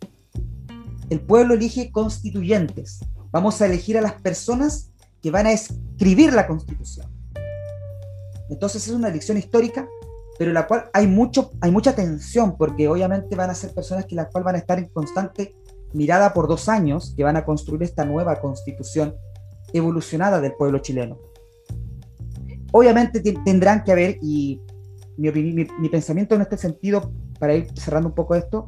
[1.09, 2.99] el pueblo elige constituyentes.
[3.31, 7.07] Vamos a elegir a las personas que van a escribir la constitución.
[8.49, 9.87] Entonces es una elección histórica,
[10.37, 14.15] pero la cual hay, mucho, hay mucha tensión, porque obviamente van a ser personas que
[14.15, 15.55] las cuales van a estar en constante
[15.93, 19.15] mirada por dos años, que van a construir esta nueva constitución
[19.73, 21.17] evolucionada del pueblo chileno.
[22.71, 24.61] Obviamente tendrán que haber, y
[25.17, 28.67] mi, mi, pensamiento en este sentido, para ir cerrando un poco esto,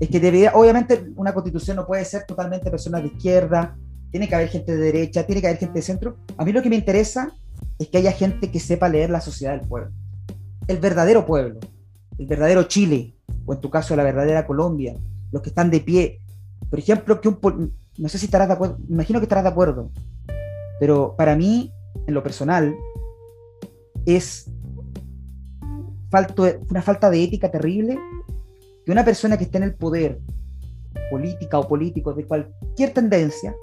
[0.00, 3.76] es que debería, obviamente una constitución no puede ser totalmente personas de izquierda,
[4.10, 6.16] tiene que haber gente de derecha, tiene que haber gente de centro.
[6.36, 7.32] A mí lo que me interesa
[7.78, 9.90] es que haya gente que sepa leer la sociedad del pueblo.
[10.66, 11.60] El verdadero pueblo,
[12.18, 14.94] el verdadero Chile, o en tu caso la verdadera Colombia,
[15.30, 16.20] los que están de pie.
[16.70, 19.90] Por ejemplo, que un, no sé si estarás de acuerdo, imagino que estarás de acuerdo,
[20.80, 21.72] pero para mí,
[22.06, 22.74] en lo personal,
[24.06, 24.50] es
[26.70, 27.98] una falta de ética terrible
[28.84, 30.20] que una persona que esté en el poder,
[31.10, 33.54] política o político de cualquier tendencia,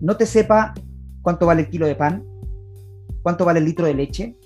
[0.00, 0.74] no te sepa
[1.22, 2.24] cuánto vale el kilo de pan,
[3.22, 4.36] cuánto vale el litro de leche,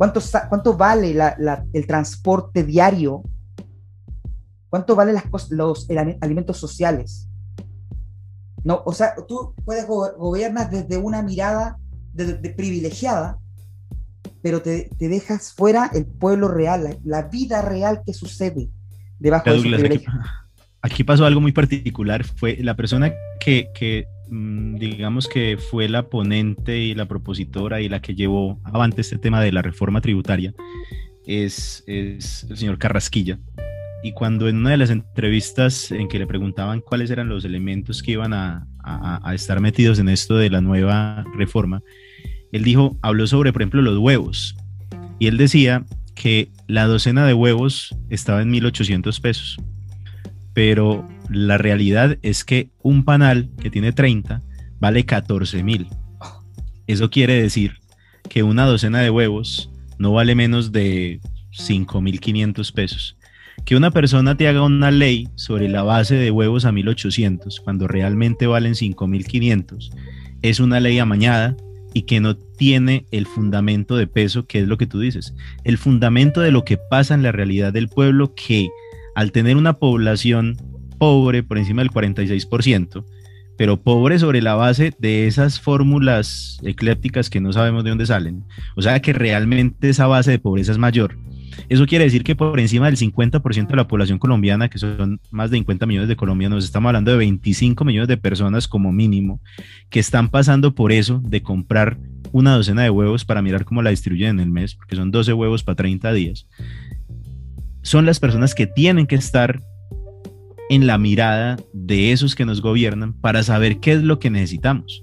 [0.00, 1.14] cuánto, cuánto vale
[1.74, 3.22] el transporte diario,
[4.70, 5.86] cuánto valen las, los
[6.22, 7.28] alimentos sociales,
[8.64, 11.76] no, o sea, tú puedes gobernar desde una mirada
[12.14, 13.36] de, privilegiada,
[14.40, 18.70] pero te, dejas fuera el pueblo real, la, vida real que sucede
[19.18, 20.10] debajo de ese privilegio.
[20.80, 22.24] Aquí, pasó algo muy particular.
[22.24, 28.00] Fue la persona que, mm, digamos que fue la ponente y la propositora y la
[28.00, 30.54] que llevó avante este tema de la reforma tributaria
[31.26, 33.38] es, es el señor Carrasquilla
[34.02, 38.02] y cuando en una de las entrevistas en que le preguntaban cuáles eran los elementos
[38.02, 38.66] que iban a,
[39.34, 41.82] estar metidos en esto de la nueva reforma,
[42.50, 44.56] él dijo, habló sobre, por ejemplo, los huevos.
[45.18, 49.58] Y él decía que la docena de huevos estaba en 1.800 pesos.
[50.54, 54.42] Pero la realidad es que un panal que tiene 30
[54.80, 55.88] vale 14.000.
[56.86, 57.78] Eso quiere decir
[58.28, 61.20] que una docena de huevos no vale menos de
[61.52, 63.16] 5.500 pesos
[63.64, 67.88] que una persona te haga una ley sobre la base de huevos a 1800 cuando
[67.88, 69.90] realmente valen 5500
[70.42, 71.56] es una ley amañada
[71.92, 75.76] y que no tiene el fundamento de peso que es lo que tú dices, el
[75.76, 78.68] fundamento de lo que pasa en la realidad del pueblo que
[79.14, 80.56] al tener una población
[81.00, 83.04] pobre por encima del 46%,
[83.56, 88.44] pero pobre sobre la base de esas fórmulas eclépticas que no sabemos de dónde salen.
[88.76, 91.16] O sea que realmente esa base de pobreza es mayor
[91.68, 95.50] eso quiere decir que por encima del 50% de la población colombiana, que son más
[95.50, 99.40] de 50 millones de colombianos, estamos hablando de 25 millones de personas como mínimo,
[99.88, 101.98] que están pasando por eso de comprar
[102.32, 105.32] una docena de huevos para mirar cómo la distribuyen en el mes, porque son 12
[105.32, 106.46] huevos para 30 días.
[107.82, 109.60] Son las personas que tienen que estar
[110.70, 115.02] en la mirada de esos que nos gobiernan para saber qué es lo que necesitamos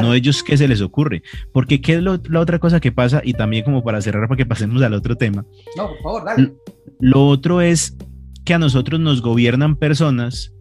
[0.00, 1.22] no ellos qué se les ocurre.
[1.52, 4.46] Porque qué es la otra cosa que pasa, y también como para cerrar, para que
[4.46, 5.44] pasemos al otro tema.
[5.76, 6.54] No, por favor, dale.
[7.00, 7.96] Lo otro es
[8.44, 10.52] que a nosotros nos gobiernan personas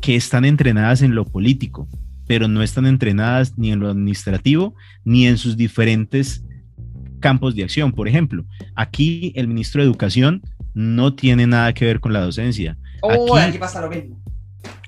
[0.00, 1.88] que están entrenadas en lo político,
[2.26, 6.44] pero no están entrenadas ni en lo administrativo ni en sus diferentes
[7.22, 7.92] campos de acción.
[7.92, 8.44] Por ejemplo,
[8.74, 10.42] aquí el ministro de Educación
[10.74, 12.76] no tiene nada que ver con la docencia.
[13.00, 14.22] Oh, aquí pasa lo mismo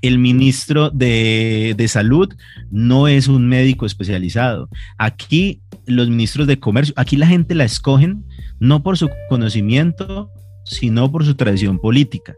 [0.02, 2.34] el ministro de, Salud
[2.70, 4.68] no es un médico especializado.
[4.98, 8.24] Aquí los ministros de Comercio, aquí la gente la escogen
[8.60, 10.30] no por su conocimiento,
[10.64, 12.34] sino por su tradición política.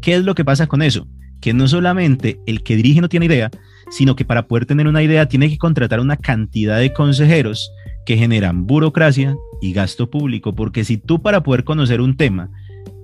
[0.00, 1.08] ¿Qué es lo que pasa con eso?
[1.40, 3.50] Que no solamente el que dirige no tiene idea,
[3.90, 7.72] sino que para poder tener una idea tiene que contratar una cantidad de consejeros
[8.08, 12.48] que generan burocracia y gasto público, porque si tú para poder conocer un tema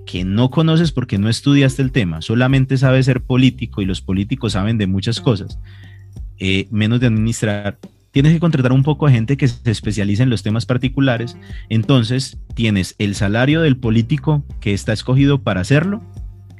[0.03, 4.53] que no conoces porque no estudiaste el tema, solamente sabes ser político y los políticos
[4.53, 5.59] saben de muchas cosas,
[6.39, 7.77] eh, menos de administrar,
[8.09, 11.37] tienes que contratar un poco de gente que se especialice en los temas particulares.
[11.69, 16.01] Entonces, tienes el salario del político que está escogido para hacerlo.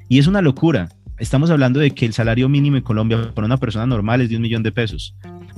[0.08, 0.89] Y es una locura.
[1.18, 4.36] Estamos hablando de que el salario mínimo en Colombia para una persona normal es de
[4.36, 5.16] un millón de pesos.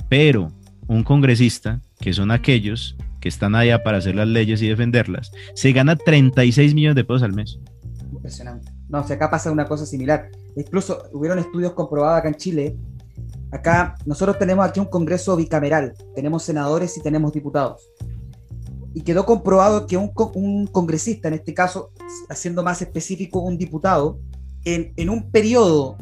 [0.08, 0.50] Pero
[0.86, 5.72] un congresista, que son aquellos que están allá para hacer las leyes y defenderlas, se
[5.72, 7.58] gana 36 millones de pesos al mes.
[8.12, 8.72] Impresionante.
[8.88, 10.30] No, o sea, acá pasa una cosa similar.
[10.56, 12.76] Incluso hubieron estudios comprobados acá en Chile.
[13.50, 17.82] Acá nosotros tenemos aquí un Congreso bicameral, tenemos senadores y tenemos diputados.
[18.94, 21.90] Y quedó comprobado que un, un congresista, en este caso,
[22.28, 24.18] haciendo más específico, un diputado,
[24.64, 25.96] en, en un periodo,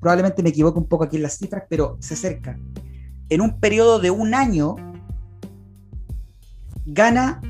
[0.00, 2.58] probablemente me equivoco un poco aquí en las cifras, pero se acerca,
[3.28, 4.76] en un periodo de un año,
[6.88, 7.40] gana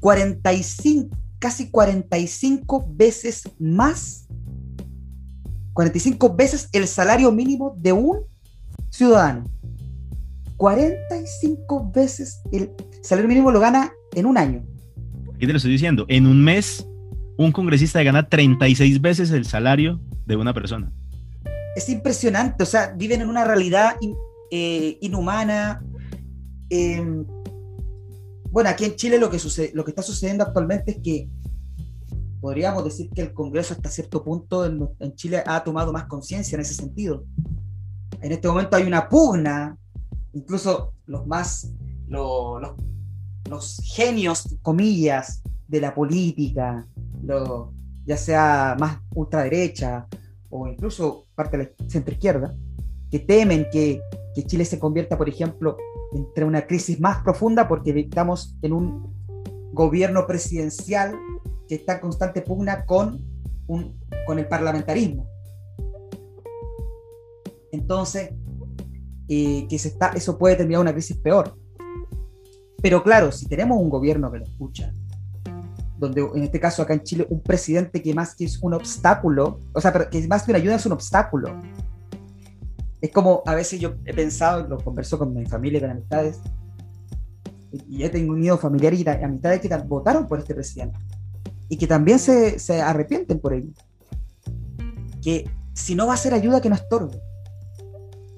[0.00, 4.26] 45, casi 45 veces más,
[5.74, 8.20] 45 veces el salario mínimo de un
[8.90, 9.44] ciudadano.
[10.56, 12.70] 45 veces el
[13.02, 14.64] salario mínimo lo gana en un año.
[15.38, 16.06] ¿Qué te lo estoy diciendo?
[16.08, 16.86] En un mes,
[17.36, 20.92] un congresista gana 36 veces el salario de una persona.
[21.76, 23.96] Es impresionante, o sea, viven en una realidad
[24.50, 25.82] eh, inhumana.
[26.70, 27.24] Eh,
[28.54, 31.28] bueno, aquí en Chile lo que, está sucediendo actualmente es que
[32.40, 36.60] podríamos decir que el Congreso hasta cierto punto en, Chile ha tomado más conciencia en
[36.60, 37.24] ese sentido.
[38.20, 39.76] En este momento hay una pugna,
[40.34, 41.72] incluso los más,
[42.06, 42.62] los,
[43.50, 46.86] los, genios, comillas, de la política,
[48.06, 50.06] ya sea más ultraderecha
[50.48, 52.54] o incluso parte de la centro izquierda,
[53.10, 54.00] que temen que,
[54.32, 55.76] que Chile se convierta, por ejemplo,
[56.14, 59.14] entre una crisis más profunda porque estamos en un
[59.72, 61.14] gobierno presidencial
[61.68, 63.20] que está en constante pugna con,
[63.66, 65.28] un, con el parlamentarismo.
[67.72, 68.30] Entonces,
[69.28, 71.56] eh, que se está, eso puede terminar una crisis peor.
[72.80, 74.94] Pero claro, si tenemos un gobierno que lo escucha,
[75.98, 79.60] donde en este caso acá en Chile un presidente que más que es un obstáculo,
[79.72, 81.60] o sea, que más que una ayuda es un obstáculo,
[83.04, 86.40] es como a veces yo he pensado, lo converso con mi familia, con amistades,
[87.86, 90.98] y he tenido familiares y amistades que votaron por este presidente
[91.68, 93.68] y que también se, se arrepienten por ello.
[95.20, 97.20] Que si no va a ser ayuda, que no estorbe.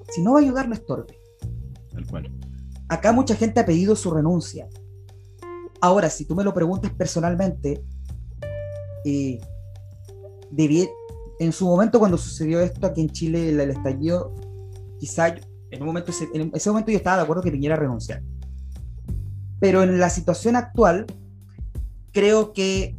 [0.09, 1.17] Si no va a ayudar, no estorbe.
[1.93, 2.29] Tal cual.
[2.89, 4.67] Acá mucha gente ha pedido su renuncia.
[5.79, 7.85] Ahora, si tú me lo preguntas personalmente,
[9.05, 9.39] eh,
[11.39, 14.35] en su momento cuando sucedió esto aquí en Chile, el, el estallido,
[14.99, 15.35] quizá
[15.71, 18.21] en, un momento, en ese momento yo estaba de acuerdo que viniera a renunciar.
[19.59, 21.05] Pero en la situación actual,
[22.11, 22.95] creo que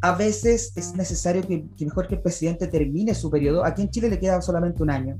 [0.00, 3.64] a veces es necesario que, mejor que el presidente termine su periodo.
[3.64, 5.18] Aquí en Chile le queda solamente un año.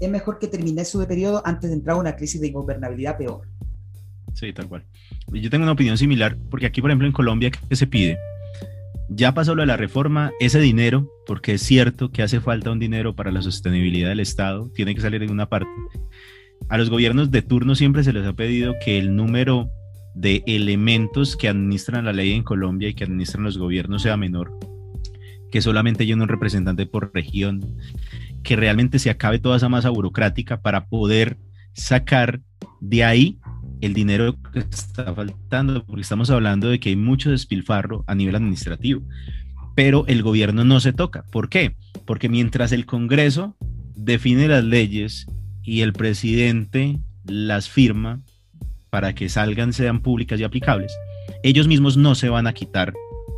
[0.00, 3.46] Es mejor que termine su periodo antes de entrar a una crisis de ingobernabilidad peor.
[4.34, 4.84] Sí, tal cual.
[5.28, 8.18] Yo tengo una opinión similar, porque aquí, por ejemplo, en Colombia, ¿qué se pide?
[9.08, 12.80] Ya pasó lo de la reforma, ese dinero, porque es cierto que hace falta un
[12.80, 15.70] dinero para la sostenibilidad del Estado, tiene que salir de una parte.
[16.68, 19.70] A los gobiernos de turno siempre se les ha pedido que el número
[20.16, 24.58] de elementos que administran la ley en Colombia y que administran los gobiernos sea menor,
[25.52, 27.76] que solamente haya un representante por región,
[28.42, 31.38] que realmente se acabe toda esa masa burocrática para poder
[31.74, 32.40] sacar
[32.80, 33.38] de ahí
[33.80, 38.34] el dinero que está faltando, porque estamos hablando de que hay mucho despilfarro a nivel
[38.34, 39.02] administrativo,
[39.74, 41.24] pero el gobierno no se toca.
[41.30, 41.74] ¿Por qué?
[42.04, 43.56] Porque mientras el Congreso
[43.94, 45.26] define las leyes
[45.62, 48.20] y el presidente las firma
[48.90, 50.92] para que salgan, sean públicas y aplicables,
[51.42, 52.92] ellos mismos no se van a quitar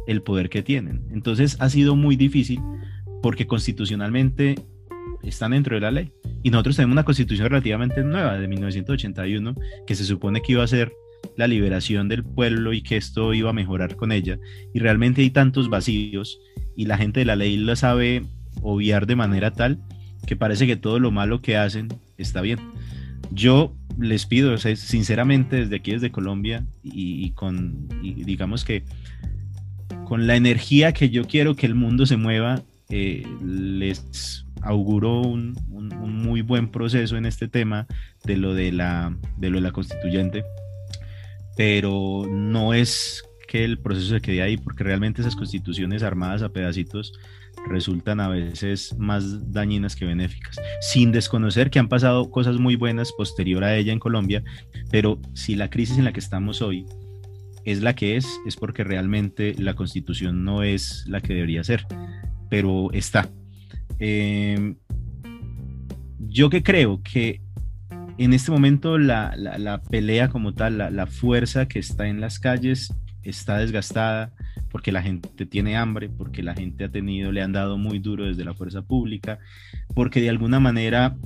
[0.06, 1.02] el poder que tienen.
[1.12, 2.60] Entonces ha sido muy difícil
[3.22, 4.56] porque constitucionalmente
[5.22, 6.12] están dentro de la ley.
[6.42, 9.54] Y nosotros tenemos una constitución relativamente nueva, de 1981,
[9.86, 10.92] que se supone que iba a ser
[11.36, 14.38] la liberación del pueblo y que esto iba a mejorar con ella.
[14.74, 16.38] Y realmente hay tantos vacíos
[16.76, 18.24] y la gente de la ley la sabe
[18.60, 19.80] obviar de manera tal
[20.26, 22.58] que parece que todo lo malo que hacen está bien.
[23.30, 28.84] Yo les pido, sinceramente, desde aquí, desde Colombia, y, con, digamos que
[30.06, 35.56] con la energía que yo quiero que el mundo se mueva, eh, les auguro un,
[35.68, 37.86] muy buen proceso en este tema
[38.24, 40.44] de lo de la, de lo de la constituyente,
[41.56, 46.48] pero no es que el proceso se quede ahí, porque realmente esas constituciones armadas a
[46.48, 47.12] pedacitos
[47.68, 53.12] resultan a veces más dañinas que benéficas, sin desconocer que han pasado cosas muy buenas
[53.12, 54.42] posterior a ella en Colombia,
[54.90, 56.86] pero si la crisis en la que estamos hoy
[57.64, 61.86] es la que es, es porque realmente la constitución no es la que debería ser,
[62.50, 63.28] pero está.
[63.98, 64.74] Eh,
[66.18, 67.40] yo que creo que
[68.18, 73.58] en este momento la, pelea como tal, la, fuerza que está en las calles está
[73.58, 74.32] desgastada
[74.70, 78.24] porque la gente tiene hambre, porque la gente ha tenido, le han dado muy duro
[78.24, 79.38] desde la fuerza pública,
[79.94, 81.16] porque de alguna manera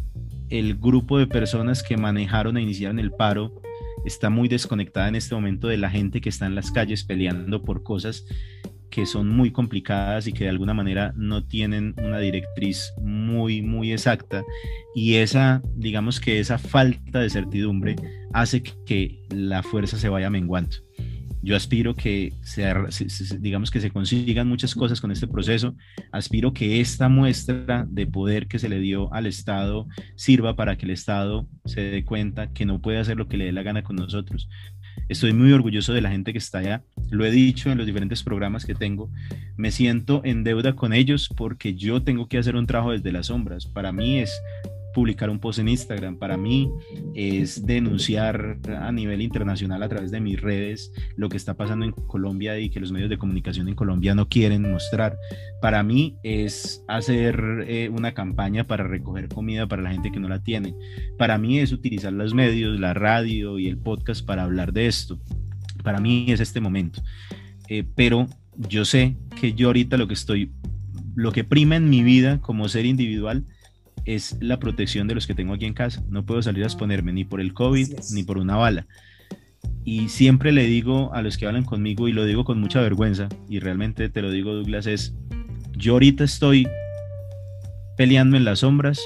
[0.51, 3.63] el grupo de personas que manejaron e iniciaron el paro
[4.05, 7.63] está muy desconectada en este momento de la gente que está en las calles peleando
[7.63, 8.25] por cosas
[8.97, 13.93] que son muy complicadas y que de alguna manera no tienen una directriz muy, muy
[13.93, 14.43] exacta.
[14.95, 17.95] Y esa, digamos que esa falta de certidumbre
[18.33, 20.77] hace que la fuerza se vaya menguando.
[21.43, 22.65] Yo aspiro que se,
[23.39, 25.77] digamos que se consigan muchas cosas con este proceso.
[26.11, 29.87] Aspiro que esta muestra de poder que se le dio al Estado
[30.17, 33.45] sirva para que el Estado se dé cuenta que no puede hacer lo que le
[33.45, 34.49] dé la gana con nosotros.
[35.09, 36.83] Estoy muy orgulloso de la gente que está allá.
[37.11, 39.11] Lo he dicho en los diferentes programas que tengo.
[39.57, 43.27] Me siento en deuda con ellos porque yo tengo que hacer un trabajo desde las
[43.27, 43.67] sombras.
[43.67, 44.41] Para mí es
[44.97, 46.17] publicar un post en Instagram.
[46.17, 46.71] Para mí
[47.15, 51.93] es denunciar a nivel internacional a través de mis redes lo que está pasando en
[51.93, 55.19] Colombia y que los medios de comunicación en Colombia no quieren mostrar.
[55.61, 60.31] Para mí es hacer eh, una campaña para recoger comida para la gente que no
[60.31, 60.75] la tiene.
[61.19, 65.21] Para mí es utilizar los medios, la radio y el podcast para hablar de esto.
[65.85, 67.03] Para mí es este momento.
[67.69, 70.53] Eh, pero yo sé que yo ahorita lo que estoy,
[71.15, 73.45] lo que prima en mi vida como ser individual
[74.07, 76.03] es la protección de los que tengo aquí en casa.
[76.09, 78.87] No puedo salir a exponerme ni por el COVID ni por una bala.
[79.85, 83.29] Y siempre le digo a los que hablan conmigo, y lo digo con mucha vergüenza,
[83.49, 85.15] y realmente te lo digo Douglas, es,
[85.77, 86.67] yo ahorita estoy
[87.97, 89.01] peleando en las sombras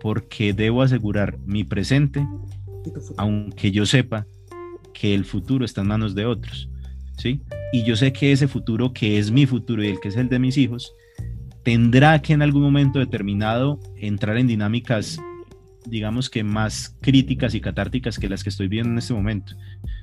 [0.00, 2.26] porque debo asegurar mi presente,
[3.16, 4.26] aunque yo sepa
[4.94, 6.68] que el futuro está en manos de otros.
[7.18, 7.40] ¿sí?
[7.72, 10.28] Y yo sé que ese futuro, que es mi futuro y el que es el
[10.28, 10.92] de mis hijos,
[11.66, 15.20] tendrá que en algún momento determinado entrar en dinámicas,
[15.84, 19.56] digamos que más críticas y catárticas que las que estoy viendo en este momento,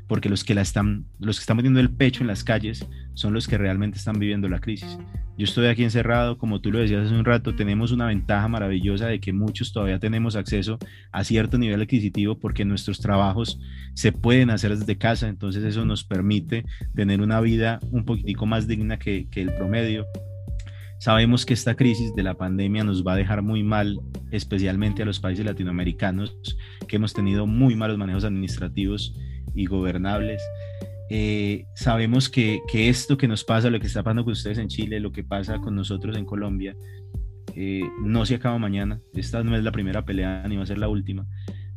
[0.09, 3.34] porque los que la están, los que están metiendo el pecho en las calles son
[3.34, 4.99] los que realmente están viviendo la crisis.
[5.38, 9.07] Yo estoy aquí encerrado, como tú lo decías hace un rato, tenemos una ventaja maravillosa
[9.07, 10.78] de que muchos todavía tenemos acceso
[11.14, 13.57] a cierto nivel adquisitivo porque nuestros trabajos
[13.93, 18.68] se pueden hacer desde casa, entonces eso nos permite tener una vida un poquitico más
[18.68, 20.05] digna que, que el promedio
[21.04, 23.99] Sabemos que esta crisis de la pandemia nos va a dejar muy mal,
[24.32, 26.34] especialmente a los países latinoamericanos,
[26.88, 29.14] que hemos tenido muy malos manejos administrativos
[29.54, 30.41] y gobernables.
[31.10, 34.70] Eh, sabemos que, que, esto que nos pasa, lo que está pasando con ustedes en
[34.70, 36.74] Chile, lo que pasa con nosotros en Colombia,
[37.54, 39.01] eh, no se acaba mañana.
[39.14, 41.28] Esta no es la primera pelea ni va a ser la última,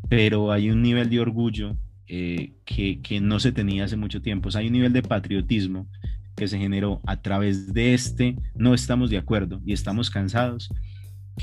[0.08, 4.50] pero hay un nivel de orgullo eh, que, que, no se tenía hace mucho tiempo.
[4.50, 5.88] O sea, hay un nivel de patriotismo
[6.36, 10.70] que se generó a través de este no estamos de acuerdo y estamos cansados,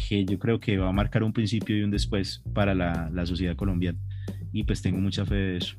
[0.07, 3.25] que yo creo que va a marcar un principio y un después para la, la
[3.25, 3.99] sociedad colombiana.
[4.51, 5.75] Y pues tengo mucha fe de eso.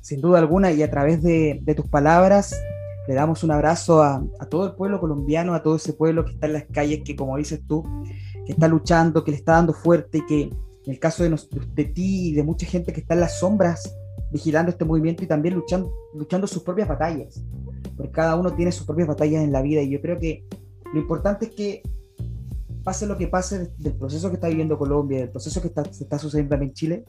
[0.00, 2.60] Sin duda alguna, y a través de, de tus palabras,
[3.06, 6.32] le damos un abrazo a, a, todo el pueblo colombiano, a todo ese pueblo que
[6.32, 7.84] está en las calles, que como dices tú,
[8.46, 11.36] que está luchando, que le está dando fuerte y que en el caso de,
[11.74, 13.94] de ti y de mucha gente que está en las sombras
[14.32, 17.42] vigilando este movimiento y también luchando, luchando sus propias batallas
[18.00, 20.42] porque cada uno tiene sus propias batallas en la vida y yo creo que
[20.94, 21.82] lo importante es que
[22.82, 26.04] pase lo que pase del proceso que está viviendo Colombia, del proceso que está, se
[26.04, 27.04] está sucediendo en Chile,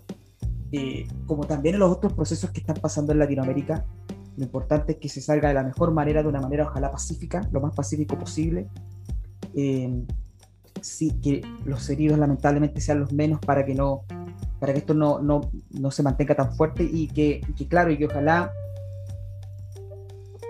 [0.74, 3.86] eh, como también en los otros procesos que están pasando en Latinoamérica,
[4.36, 7.48] lo importante es que se salga de la mejor manera, de una manera ojalá pacífica,
[7.54, 8.68] lo más pacífico posible.
[9.56, 10.06] Eh,
[10.82, 14.04] sí, que los heridos lamentablemente sean los menos para que no
[14.60, 17.98] para que esto no, no, no se mantenga tan fuerte y que, que claro, y
[17.98, 18.52] que ojalá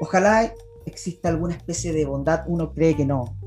[0.01, 0.51] Ojalá
[0.87, 3.37] exista alguna especie de bondad, uno cree que no,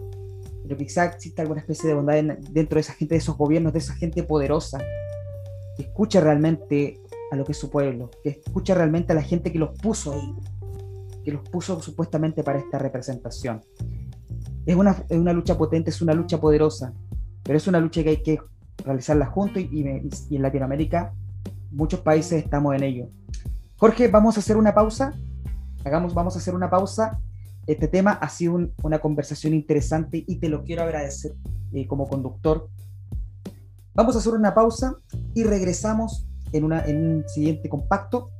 [0.62, 3.80] pero quizá exista alguna especie de bondad dentro de esa gente, de esos gobiernos, de
[3.80, 4.78] esa gente poderosa,
[5.76, 7.00] que escucha realmente
[7.32, 10.12] a lo que es su pueblo, que escucha realmente a la gente que los puso
[10.12, 10.32] ahí,
[11.24, 13.60] que los puso supuestamente para esta representación.
[14.64, 16.92] Es una, una lucha potente, es una lucha poderosa,
[17.42, 18.38] pero es una lucha que hay que
[18.84, 21.14] realizarla juntos y, y en Latinoamérica
[21.72, 23.08] muchos países estamos en ello.
[23.76, 25.14] Jorge, vamos a hacer una pausa
[25.84, 27.20] hagamos, vamos a hacer una pausa.
[27.66, 31.34] Este tema ha sido una conversación interesante y te lo quiero agradecer
[31.72, 32.68] eh, como conductor.
[33.94, 34.96] Vamos a hacer una pausa
[35.34, 38.30] y regresamos en, una, en un siguiente compacto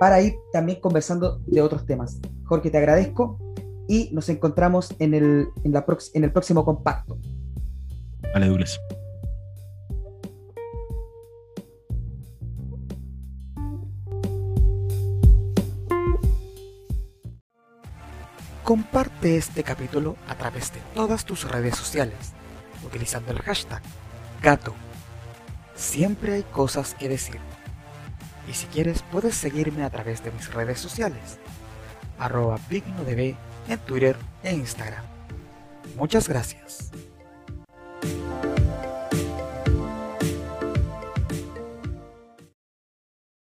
[0.00, 2.18] para ir también conversando de otros temas.
[2.44, 3.38] Jorge, te agradezco
[3.88, 5.84] y nos encontramos en el, en la
[6.14, 7.18] en el próximo compacto.
[8.34, 8.80] Vale, Douglas.
[18.72, 22.32] Comparte este capítulo a través de todas tus redes sociales
[22.82, 23.82] utilizando el hashtag
[24.40, 24.74] gato
[25.74, 27.38] siempre hay cosas que decir.
[28.48, 31.36] Y si quieres puedes seguirme a través de mis redes sociales,
[32.18, 35.04] arroba en Twitter e Instagram.
[35.94, 36.92] Muchas gracias.